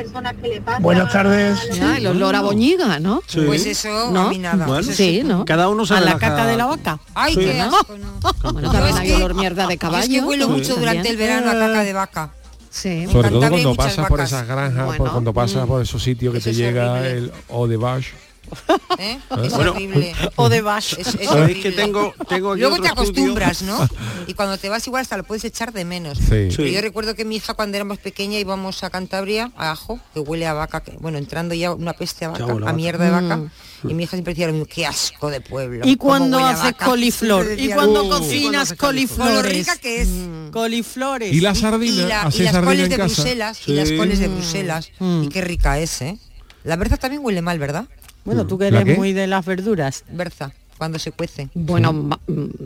[0.81, 1.59] Buenas tardes.
[1.77, 3.23] Ya, el olor a boñiga, ¿no?
[3.27, 3.41] Sí.
[3.47, 4.33] Pues eso, ¿No?
[4.33, 4.67] nada.
[4.67, 5.23] Bueno, sí, sí.
[5.25, 5.45] ¿no?
[5.45, 6.99] Cada uno se A la caca de la vaca.
[7.15, 7.41] Ay, Sí.
[7.41, 7.65] qué ¿No?
[7.77, 8.53] asco, no.
[8.53, 10.27] Bueno, Yo también hay olor mierda de yo Es que caballo.
[10.27, 10.81] huelo mucho También.
[10.81, 12.31] durante el verano a caca de vaca.
[12.71, 13.07] Sí.
[13.11, 16.41] Sobre todo cuando pasas por esas granjas, por Bueno, cuando pasas por esos sitios que
[16.41, 17.13] te llega horrible.
[17.13, 18.13] el eau de vache.
[18.99, 19.19] ¿eh?
[19.31, 19.41] Ah.
[19.45, 19.73] Es Bueno.
[19.73, 20.15] horrible.
[20.37, 20.95] O de vash.
[20.99, 21.63] Es, horrible.
[21.63, 23.03] que tengo, tengo aquí Luego otro te estudio.
[23.03, 23.89] acostumbras, ¿no?
[24.29, 26.19] Y cuando te vas igual hasta lo puedes echar de menos.
[26.19, 26.49] Sí.
[26.51, 30.47] Yo recuerdo que mi hija cuando éramos pequeña íbamos a Cantabria, a Ajo, que huele
[30.47, 33.37] a vaca, que- bueno, entrando ya una peste a vaca, a mierda de vaca.
[33.37, 33.51] Mm.
[33.91, 35.87] Y mi hija siempre decía lo mismo, qué asco de pueblo.
[35.87, 36.87] Y cuando haces vaca".
[36.87, 38.09] coliflor, y cuando "Uh".
[38.09, 39.53] cocinas Con lo coliflores.
[39.53, 40.09] rica que es.
[40.53, 41.33] Coliflores.
[41.33, 43.15] Y la Y, sardina, la- y las sardina coles de casa.
[43.23, 44.91] Bruselas, y las coles de Bruselas.
[44.99, 45.23] Mm.
[45.25, 46.19] Y qué rica es, ¿eh?
[46.65, 47.85] La berza también huele mal, ¿verdad?
[48.27, 50.05] Bueno, tú que ¿La eres muy de las verduras.
[50.11, 51.49] Berza, cuando se cuece.
[51.55, 52.11] Bueno, mm,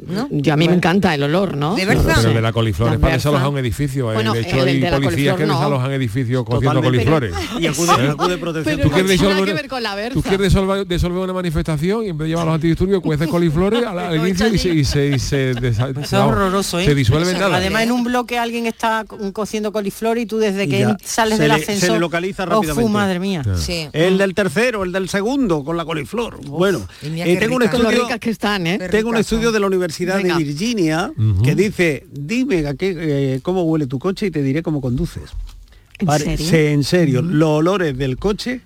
[0.08, 0.28] ¿No?
[0.30, 1.74] yo a mí me encanta el olor, ¿no?
[1.76, 4.10] ¿De Pero el de la coliflor es para desalojar un edificio.
[4.10, 4.14] eh.
[4.14, 5.54] Bueno, de hecho, el hay de policías que no.
[5.54, 7.04] desalojan edificios cogiendo Totalmente.
[7.10, 7.34] coliflores.
[7.58, 8.76] Y acude, acude protección.
[8.76, 10.14] Pero ¿Tú quieres no tiene nada disolver- que ver con la berza.
[10.14, 13.84] Tú quieres disolver, disolver una manifestación y en vez de llevar los antidisturbios, cueces coliflores
[13.86, 16.84] al, al Lo inicio y se, y se, y se desa- es horroroso, ¿eh?
[16.84, 17.56] Se disuelve en Eso es nada.
[17.58, 21.36] Además, en un bloque alguien está co- cociendo coliflor y tú desde que ya, sales
[21.38, 21.90] se del se ascensor...
[21.92, 22.90] le localiza ¡Oh, rápidamente.
[22.90, 23.42] madre mía.
[23.56, 23.88] Sí.
[23.92, 26.38] El del tercero, el del segundo, con la coliflor.
[26.46, 28.78] bueno, eh, tengo un estudio, ricas que están, ¿eh?
[28.90, 30.36] Tengo un estudio de la Universidad Venga.
[30.38, 31.12] de Virginia
[31.44, 35.30] que dice, dime a qué, eh, cómo huele tu coche y te diré cómo conduces.
[35.98, 36.46] ¿En Pare- serio?
[36.46, 38.60] sí, en serio, los olores del coche,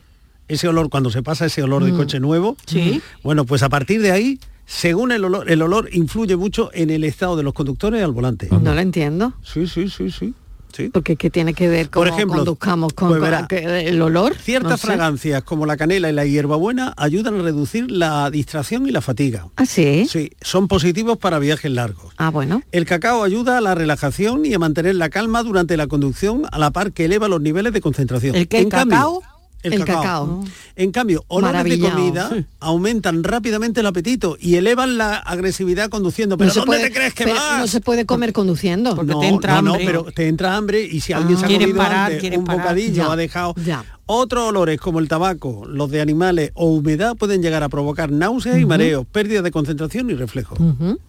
[0.47, 3.01] ese olor cuando se pasa ese olor de coche nuevo, Sí.
[3.23, 7.03] bueno, pues a partir de ahí, según el olor, el olor influye mucho en el
[7.05, 8.49] estado de los conductores al volante.
[8.51, 9.35] No lo entiendo.
[9.43, 10.33] Sí, sí, sí, sí.
[10.75, 10.89] Sí.
[10.91, 14.35] Porque ¿qué tiene que ver con Por ejemplo, conduzcamos con, pues verá, que- el olor?
[14.35, 14.87] Ciertas No sé.
[14.89, 19.47] fragancias como la canela y la hierbabuena ayudan a reducir la distracción y la fatiga.
[19.57, 20.07] Ah, sí.
[20.11, 22.13] Sí, son positivos para viajes largos.
[22.17, 22.63] Ah, bueno.
[22.73, 26.59] El cacao ayuda a la relajación y a mantener la calma durante la conducción a
[26.59, 28.35] la par que eleva los niveles de concentración.
[28.35, 29.23] ¿El qué, En cambio, cacao?
[29.65, 30.03] El, El cacao.
[30.03, 30.45] cacao.
[30.77, 32.45] En cambio, olores de comida Sí.
[32.61, 36.37] aumentan rápidamente el apetito y elevan la agresividad conduciendo.
[36.39, 37.59] ¿Pero No se dónde puede- te crees que vas?
[37.59, 38.95] No se puede comer conduciendo.
[38.95, 42.37] no, no, no, pero te entra hambre y si alguien se ha comido parar, antes
[42.39, 42.61] un parar.
[42.63, 43.85] bocadillo, Ya, ha dejado ya.
[44.07, 48.59] otros olores como el tabaco, los de animales o humedad pueden llegar a provocar náuseas
[48.59, 50.57] y mareos, pérdida de concentración y reflejo.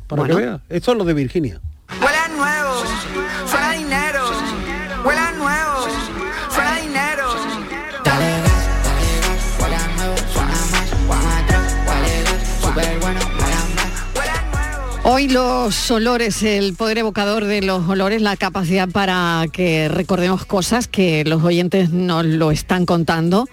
[0.07, 0.37] Para Bueno.
[0.37, 1.59] que veas, esto es lo de Virginia.
[15.07, 20.87] Hoy los olores, el poder evocador de los olores, la capacidad para que recordemos cosas
[20.87, 23.47] que los oyentes nos lo están contando.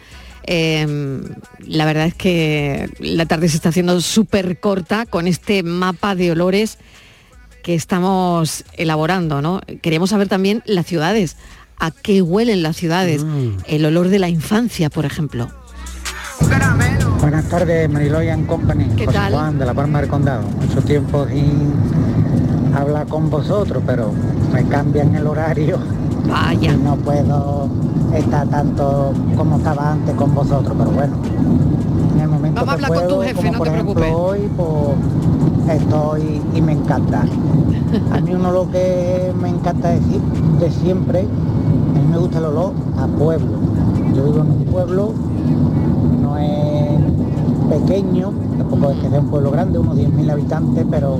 [0.45, 1.21] Eh,
[1.67, 6.33] la verdad es que la tarde se está haciendo súper corta con este mapa de
[6.33, 6.79] olores
[7.63, 9.61] que estamos elaborando, ¿no?
[9.83, 11.37] Queríamos saber también las ciudades,
[11.79, 13.27] a qué huelen las ciudades,
[13.67, 15.51] el olor de la infancia, por ejemplo.
[17.23, 18.85] Buenas tardes, Mariloy and Company.
[18.97, 19.33] ¿Qué José tal?
[19.33, 20.43] Juan de la Palma del Condado.
[20.61, 21.73] Mucho tiempo sin
[22.75, 24.11] hablar con vosotros, pero
[24.53, 25.79] me cambian el horario.
[26.29, 26.73] Vaya.
[26.73, 27.69] Y no puedo
[28.13, 31.15] estar tanto como estaba antes con vosotros, pero bueno.
[32.15, 33.73] En el momento Vamos a que hablar con tu puedo, jefe, como no por te
[33.75, 34.41] ejemplo preocupes.
[34.41, 37.23] hoy, pues estoy y me encanta.
[38.13, 40.21] A mí uno lo que me encanta decir
[40.59, 43.59] de siempre, a mí me gusta el olor a pueblo.
[44.13, 45.13] Yo vivo en un pueblo,
[47.73, 51.19] pequeño, tampoco es que sea un pueblo grande, unos 10.000 habitantes, pero,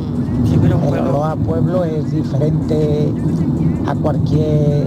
[0.53, 3.13] el olor a pueblo es diferente
[3.87, 4.87] a cualquier...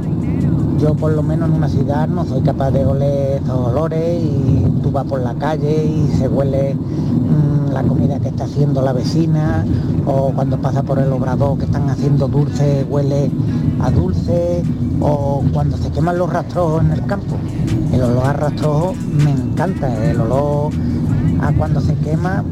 [0.77, 4.65] Yo por lo menos en una ciudad no soy capaz de oler esos olores y
[4.83, 8.91] tú vas por la calle y se huele mm, la comida que está haciendo la
[8.91, 9.65] vecina
[10.05, 13.31] o cuando pasa por el obrador que están haciendo dulce huele
[13.79, 14.63] a dulce
[14.99, 17.37] o cuando se queman los rastrojos en el campo.
[17.93, 18.93] El olor a rastrojo
[19.23, 20.71] me encanta, el olor
[21.41, 22.43] a cuando se quema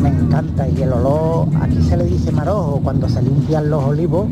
[0.00, 4.26] me encanta y el olor, aquí se le dice marojo, cuando se limpian los olivos,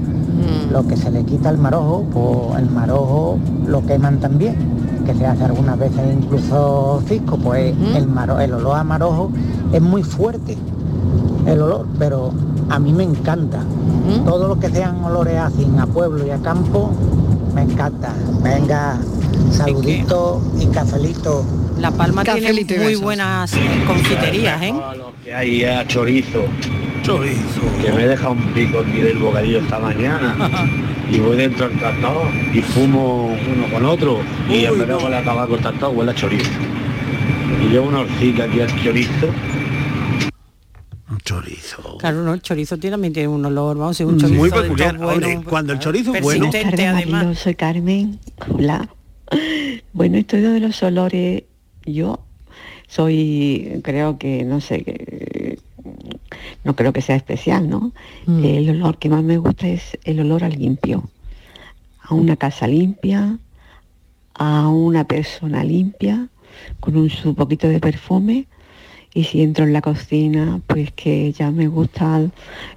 [0.70, 4.56] lo que se le quita al marojo, pues el marojo lo queman también,
[5.06, 9.30] que se hace algunas veces incluso cisco, pues el, maro- el olor a marojo
[9.72, 10.56] es muy fuerte,
[11.46, 12.30] el olor, pero
[12.68, 13.58] a mí me encanta.
[14.24, 16.90] Todo lo que sean olores así a pueblo y a campo,
[17.54, 18.10] me encanta.
[18.42, 18.96] Venga,
[19.50, 21.42] saludito y cafelito.
[21.78, 23.02] La Palma tiene muy besos.
[23.02, 24.74] buenas eh, confiterías, ¿eh?
[25.24, 26.44] que hay a chorizo.
[27.02, 27.60] Chorizo.
[27.82, 30.36] Que me deja un pico aquí del bocadillo esta mañana.
[31.10, 32.22] y voy dentro del tratado
[32.52, 34.20] y fumo uno con otro.
[34.48, 35.58] Y en vez de huele a tabaco
[35.90, 36.50] huele a chorizo.
[37.62, 39.28] Y llevo una horcica aquí al chorizo.
[41.24, 41.98] Chorizo.
[41.98, 44.68] Claro, no, el chorizo tiene- también tiene un olor, vamos, es un Muy chorizo de
[44.68, 45.44] peculiar.
[45.44, 46.50] cuando el chorizo es bueno.
[46.50, 47.06] tardes, además.
[47.06, 48.18] Marilo, soy Carmen.
[48.48, 48.88] Hola.
[49.92, 51.44] Bueno, esto de los olores,
[51.86, 52.20] yo
[52.88, 55.58] soy, creo que, no sé, que,
[56.64, 57.92] no creo que sea especial, ¿no?
[58.26, 61.10] El olor que más me gusta es el olor a limpio.
[62.00, 63.38] A una casa limpia,
[64.34, 66.28] a una persona limpia,
[66.80, 68.46] con un su poquito de perfume.
[69.12, 72.20] Y si entro en la cocina, pues que ya me gusta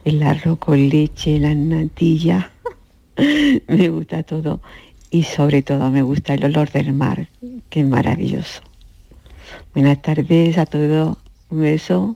[0.06, 2.46] el arroz con leche, las natillas.
[3.68, 4.62] me gusta todo.
[5.10, 7.28] Y sobre todo me gusta el olor del mar,
[7.70, 8.62] que es maravilloso.
[9.78, 11.18] Buenas tardes a todos.
[11.52, 12.16] Un beso.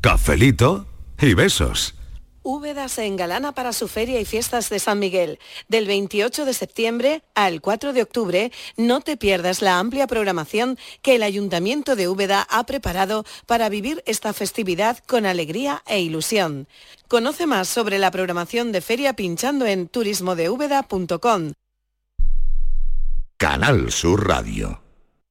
[0.00, 0.86] Cafelito
[1.20, 1.96] y besos.
[2.44, 5.40] Úbeda se engalana para su feria y fiestas de San Miguel.
[5.66, 11.16] Del 28 de septiembre al 4 de octubre, no te pierdas la amplia programación que
[11.16, 16.68] el Ayuntamiento de Úbeda ha preparado para vivir esta festividad con alegría e ilusión.
[17.08, 21.54] Conoce más sobre la programación de feria pinchando en turismodeúbeda.com.
[23.36, 24.83] Canal Sur Radio.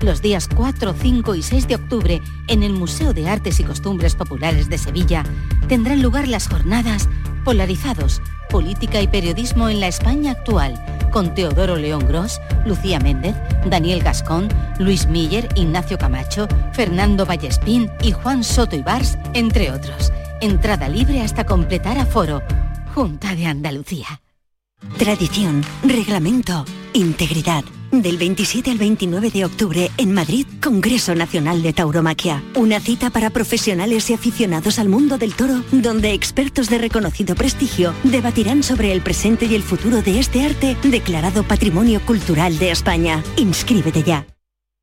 [0.00, 4.14] Los días 4, 5 y 6 de octubre, en el Museo de Artes y Costumbres
[4.14, 5.24] Populares de Sevilla,
[5.66, 7.08] tendrán lugar las jornadas
[7.44, 8.20] Polarizados,
[8.50, 10.80] política y periodismo en la España actual,
[11.12, 13.34] con Teodoro León Gros, Lucía Méndez,
[13.66, 20.12] Daniel Gascón, Luis Miller, Ignacio Camacho, Fernando Vallespín y Juan Soto Ibars, entre otros.
[20.40, 22.42] Entrada libre hasta completar aforo.
[22.94, 24.20] Junta de Andalucía.
[24.98, 27.64] Tradición, reglamento, integridad.
[27.90, 32.42] Del 27 al 29 de octubre en Madrid, Congreso Nacional de Tauromaquia.
[32.54, 37.94] Una cita para profesionales y aficionados al mundo del toro, donde expertos de reconocido prestigio
[38.04, 43.22] debatirán sobre el presente y el futuro de este arte declarado Patrimonio Cultural de España.
[43.36, 44.26] Inscríbete ya.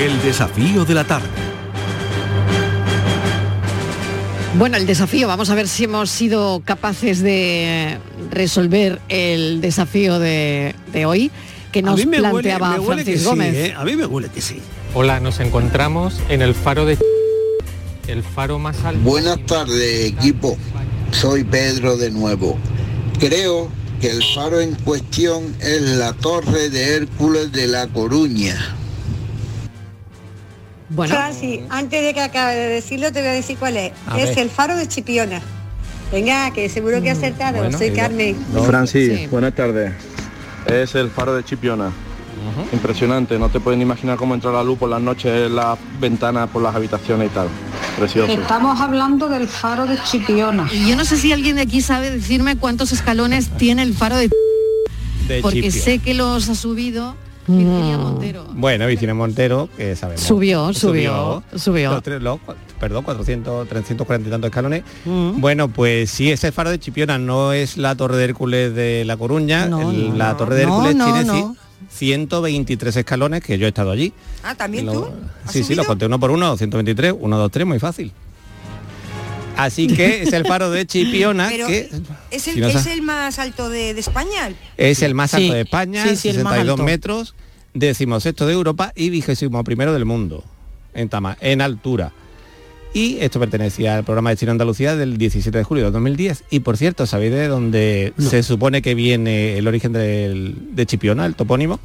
[0.00, 1.28] El desafío de la tarde.
[4.56, 7.98] Bueno, el desafío, vamos a ver si hemos sido capaces de
[8.30, 11.30] resolver el desafío de, de hoy
[11.70, 13.54] que nos planteaba me huele Francis que sí, Gómez.
[13.54, 13.74] ¿eh?
[13.76, 14.62] A mí me huele que sí.
[14.94, 16.96] Hola, nos encontramos en el faro de...
[18.08, 19.02] El faro más alto...
[19.02, 20.56] Buenas tardes, equipo.
[21.12, 22.56] Soy Pedro de nuevo.
[23.18, 23.68] Creo
[24.00, 28.76] que el faro en cuestión es la Torre de Hércules de La Coruña.
[30.90, 31.14] Bueno.
[31.14, 33.92] Francis, antes de que acabe de decirlo, te voy a decir cuál es.
[34.06, 34.38] A es ver.
[34.40, 35.40] el faro de Chipiona.
[36.12, 37.58] Venga, que seguro que he acertado.
[37.58, 38.36] Bueno, Soy Carmen.
[38.66, 39.26] Francis, Sí.
[39.28, 39.92] buenas tardes.
[40.66, 41.90] Es el faro de Chipiona.
[42.72, 46.48] Impresionante, no te pueden imaginar cómo entra la luz por las noches en las ventanas,
[46.48, 47.48] por las habitaciones y tal.
[47.98, 48.32] Precioso.
[48.32, 50.66] Estamos hablando del faro de Chipiona.
[50.72, 54.16] Y yo no sé si alguien de aquí sabe decirme cuántos escalones tiene el faro
[54.16, 54.30] de...
[55.28, 55.84] De porque Chipiona.
[55.84, 57.14] sé que los ha subido
[57.58, 58.46] Virginia Montero.
[58.52, 60.22] Bueno, Vicente Montero, que sabemos.
[60.22, 61.90] Subió, subió, subió.
[61.92, 62.38] Los tres- los
[62.78, 64.82] perdón, 400, 340 y tantos escalones.
[65.04, 69.16] Bueno, pues sí, ese faro de Chipiona no es la Torre de Hércules de La
[69.16, 69.66] Coruña.
[69.66, 70.36] No, el- no, la.
[70.36, 71.56] Torre de Hércules no, tiene ci-
[71.90, 74.12] 123 escalones, que yo he estado allí.
[74.42, 75.08] Ah, ¿también Lo- tú?
[75.48, 78.12] Sí, sí, lo conté uno por uno, 123, 1, 2, 3, muy fácil.
[79.64, 81.90] Así que es el faro de Chipiona, Pero que
[82.30, 84.52] es el, si no es el más alto de, de España.
[84.76, 86.84] es el más alto Sí, de España, sí, sí, el más 62 alto.
[86.84, 87.34] metros,
[87.74, 90.44] decimosexto de Europa y vigésimo primero del mundo
[90.94, 92.12] en, tama- en altura.
[92.92, 96.42] Y esto pertenecía al programa de Chino Andalucía del 17 de julio de 2010.
[96.50, 101.24] Y por cierto, ¿sabéis de dónde se supone que viene el origen del- de Chipiona,
[101.26, 101.78] el topónimo?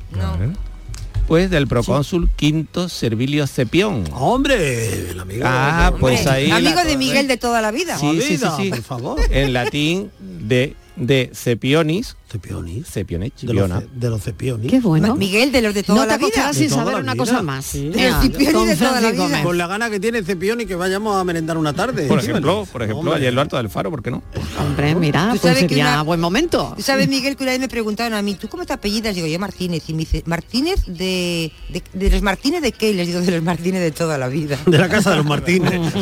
[1.28, 4.04] Pues del procónsul Quinto Servilio Cepión.
[4.14, 5.44] Hombre, el amigo.
[5.44, 6.48] Ah, pues Hombre, ahí...
[6.50, 7.98] la Amigo de Miguel de toda la vida.
[7.98, 8.70] Sí, sí, sí, sí.
[8.70, 9.20] por favor.
[9.32, 12.16] En latín de, de Cepionis.
[12.40, 12.88] Cepionis.
[12.88, 14.70] Cepionis, De los, de los cepionis.
[14.70, 15.16] Qué bueno.
[15.16, 16.54] Miguel de los de toda No te la vida.
[16.54, 17.24] sin saber la una vida.
[17.26, 17.66] cosa más.
[17.66, 17.90] Sí.
[17.90, 19.44] De toda la vida.
[19.44, 22.08] Con la gana que tiene Cepioni que vayamos a merendar una tarde.
[22.08, 23.16] Por ejemplo, por ejemplo, Hombre.
[23.16, 24.22] ayer lo harto del faro, ¿por qué no?
[24.60, 26.74] Hombre, mira, Tú pues sería una- buen momento.
[26.76, 29.16] Tú sabes, Miguel, que una vez me preguntaron a mí, ¿tú cómo te apellidas?
[29.16, 29.84] Digo, yo Martínez.
[29.88, 32.92] Y me dice, ¿Martínez de, de, de los Martínez de qué?
[32.92, 34.58] Y les digo, de los Martínez de toda la vida.
[34.66, 35.74] De la casa de los Martínez.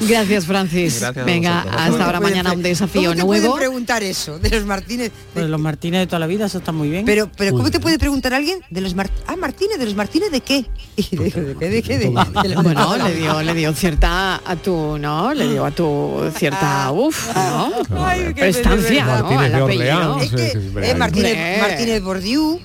[0.00, 1.00] Gracias, Francis.
[1.00, 3.56] Gracias Venga, hasta ¿Cómo ahora mañana un desafío ¿Cómo te pueden nuevo.
[3.56, 4.13] preguntar eso?
[4.40, 5.12] De los Martínez.
[5.34, 7.04] De los Martínez de toda la vida, eso está muy bien.
[7.04, 10.30] Pero, pero ¿cómo te puede preguntar alguien de los Mar Ah, Martínez, ¿de los Martínez
[10.30, 10.64] de qué?
[10.96, 11.40] Y ¿de qué?
[11.68, 11.98] ¿De qué?
[11.98, 15.34] De, de Bueno, le dio, le dio cierta a tu, ¿no?
[15.34, 17.72] Le dio a tu cierta, uff, ¿no?
[18.06, 19.04] Ay, qué Prestancia.
[19.04, 19.12] ¿no?
[19.12, 19.62] Martínez Al de.
[19.62, 20.94] Orleans, Es que, eh.
[20.94, 21.58] Martínez, Hombre.
[21.60, 22.60] Martínez Bordiú,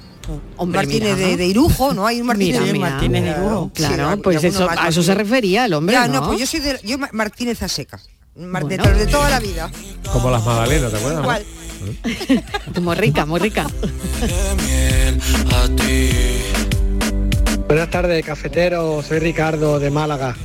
[0.58, 1.28] Hombre, Martínez mira.
[1.30, 2.06] de, de Irujo, ¿no?
[2.06, 2.89] Hay un Martínez Mira, de mira.
[2.91, 3.72] Martínez de Irujo.
[3.74, 5.18] Claro, Sí, pues eso, a eso se Martínez.
[5.18, 6.22] refería el hombre, Ya, ¿no?
[6.22, 7.68] no, pues yo soy de, yo Ma- Martínez a
[8.40, 8.98] de, Bueno.
[8.98, 9.70] de toda la vida.
[10.12, 11.22] Como las magdalenas, ¿te acuerdas?
[11.22, 11.46] Igual.
[12.82, 13.68] Muy rica, muy rica.
[17.68, 19.02] Buenas tardes, cafetero.
[19.02, 20.36] Soy Ricardo de Málaga.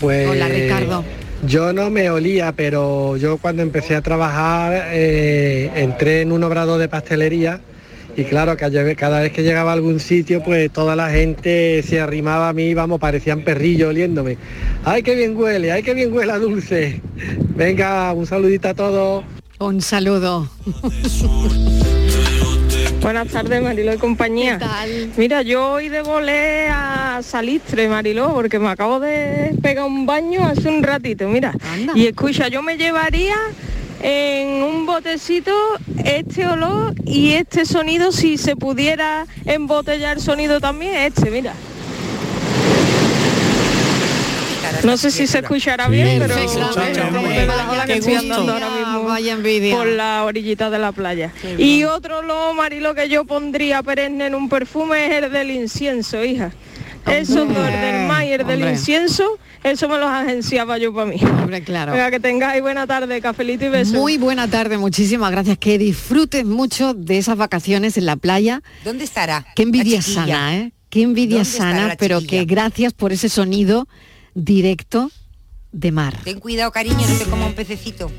[0.00, 1.04] Pues Hola, Ricardo.
[1.46, 6.78] Yo no me olía, pero yo cuando empecé a trabajar eh, entré en un obrador
[6.80, 7.60] de pastelería
[8.16, 12.48] y claro, cada vez que llegaba a algún sitio, pues toda la gente se arrimaba
[12.48, 14.36] a mí, vamos, parecían perrillos oliéndome.
[14.84, 15.72] ¡Ay, qué bien huele!
[15.72, 17.00] ¡Ay, qué bien huele a dulce!
[17.56, 19.24] Venga, un saludito a todos.
[19.58, 20.48] Un saludo.
[23.00, 24.58] Buenas tardes, Mariló y compañía.
[25.18, 30.46] Mira, yo hoy de volé a Salistre, Mariló, porque me acabo de pegar un baño
[30.46, 31.54] hace un ratito, mira.
[31.94, 33.36] Y escucha, yo me llevaría
[34.02, 35.52] en un botecito
[36.04, 41.54] este olor y este sonido, si se pudiera embotellar sonido también, este, mira.
[44.82, 47.46] No sé si se escuchará bien, pero Perfectamente.
[47.46, 48.34] la que Qué estoy gusto.
[48.34, 49.76] andando ahora mismo Vaya envidia.
[49.76, 51.30] por la orillita de la playa.
[51.56, 56.22] Y otro lo marilo que yo pondría perenne en un perfume es el del incienso,
[56.22, 56.50] hija.
[57.06, 61.16] El del Mayer del incienso, eso me los agenciaba yo para mí.
[61.22, 61.92] Hombre, claro.
[61.92, 63.94] Venga, que tengáis buena tarde, cafelito y besos.
[63.94, 65.58] Muy buena tarde, muchísimas gracias.
[65.58, 68.62] Que disfrutes mucho de esas vacaciones en la playa.
[68.84, 69.46] ¿Dónde estará?
[69.54, 70.72] Qué envidia sana, ¿eh?
[70.88, 73.86] Qué envidia ¿Dónde estará sana, pero que gracias por ese sonido
[74.34, 75.10] directo
[75.72, 76.16] de mar.
[76.24, 78.10] Ten cuidado, cariño, no te como un pececito.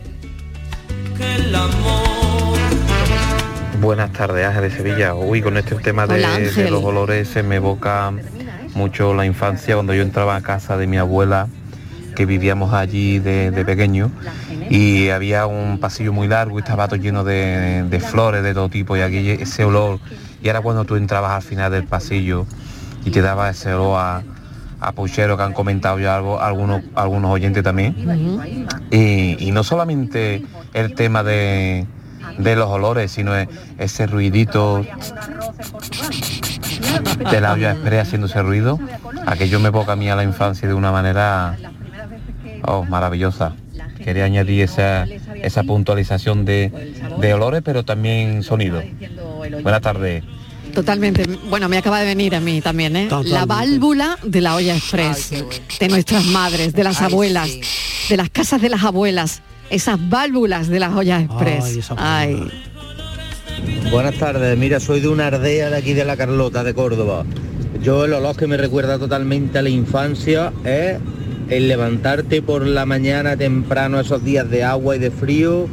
[3.81, 5.13] Buenas tardes, Ángel de Sevilla.
[5.13, 6.71] Uy, con este tema de, Hola, de Ángel.
[6.71, 8.11] los olores se me evoca
[8.75, 11.47] mucho la infancia cuando yo entraba a casa de mi abuela,
[12.15, 14.11] que vivíamos allí de, de pequeño,
[14.69, 18.69] y había un pasillo muy largo y estaba todo lleno de, de flores de todo
[18.69, 19.99] tipo, y aquí ese olor,
[20.41, 22.45] y ahora cuando tú entrabas al final del pasillo
[23.03, 24.23] y te daba ese olor a,
[24.79, 27.95] a puchero que han comentado ya algo, algunos, algunos oyentes también,
[28.91, 31.85] y, y no solamente el tema de,
[32.37, 33.33] de los olores, sino
[33.77, 34.85] ese ruidito
[37.31, 38.79] de la olla express haciendo ese ruido,
[39.25, 41.57] aquello me evoca a mí a la infancia de una manera
[42.63, 43.55] oh, maravillosa.
[44.03, 45.05] Quería añadir esa,
[45.41, 48.83] esa puntualización de, de olores, pero también sonido.
[49.63, 50.23] Buenas tardes.
[50.73, 51.25] Totalmente.
[51.49, 53.07] Bueno, me acaba de venir a mí también, ¿eh?
[53.23, 55.31] La válvula de la olla express,
[55.79, 57.49] de nuestras madres, de las abuelas,
[58.09, 61.91] de las casas de las abuelas, esas válvulas de las ollas express.
[61.97, 62.49] Ay,
[63.91, 67.23] Buenas tardes, mira, soy de una ardea de aquí de la Carlota, de Córdoba.
[67.81, 70.97] Yo el olor que me recuerda totalmente a la infancia es
[71.49, 75.67] el levantarte por la mañana temprano esos días de agua y de frío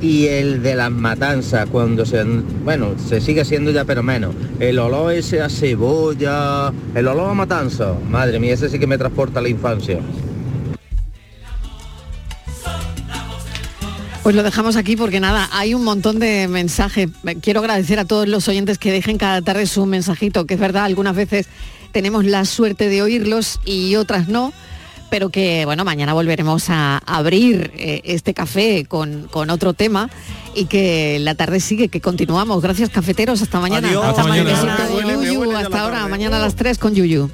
[0.00, 4.34] y el de las matanzas cuando se bueno se sigue haciendo ya pero menos.
[4.58, 7.94] El olor ese a cebolla el olor a matanza.
[8.10, 10.00] Madre mía ese sí que me transporta a la infancia
[14.24, 17.10] Pues lo dejamos aquí porque nada, hay un montón de mensajes.
[17.42, 20.84] Quiero agradecer a todos los oyentes que dejen cada tarde su mensajito, que es verdad,
[20.84, 21.46] algunas veces
[21.92, 24.54] tenemos la suerte de oírlos y otras no,
[25.10, 30.08] pero que bueno, mañana volveremos a abrir eh, este café con, con otro tema
[30.54, 32.62] y que la tarde sigue, que continuamos.
[32.62, 33.88] Gracias cafeteros, hasta mañana.
[33.88, 34.06] Adiós.
[34.06, 34.88] hasta Hasta mañana.
[34.90, 37.30] huele, Yuyu, huele hasta la ahora, mañana a las 3 con Yuyu.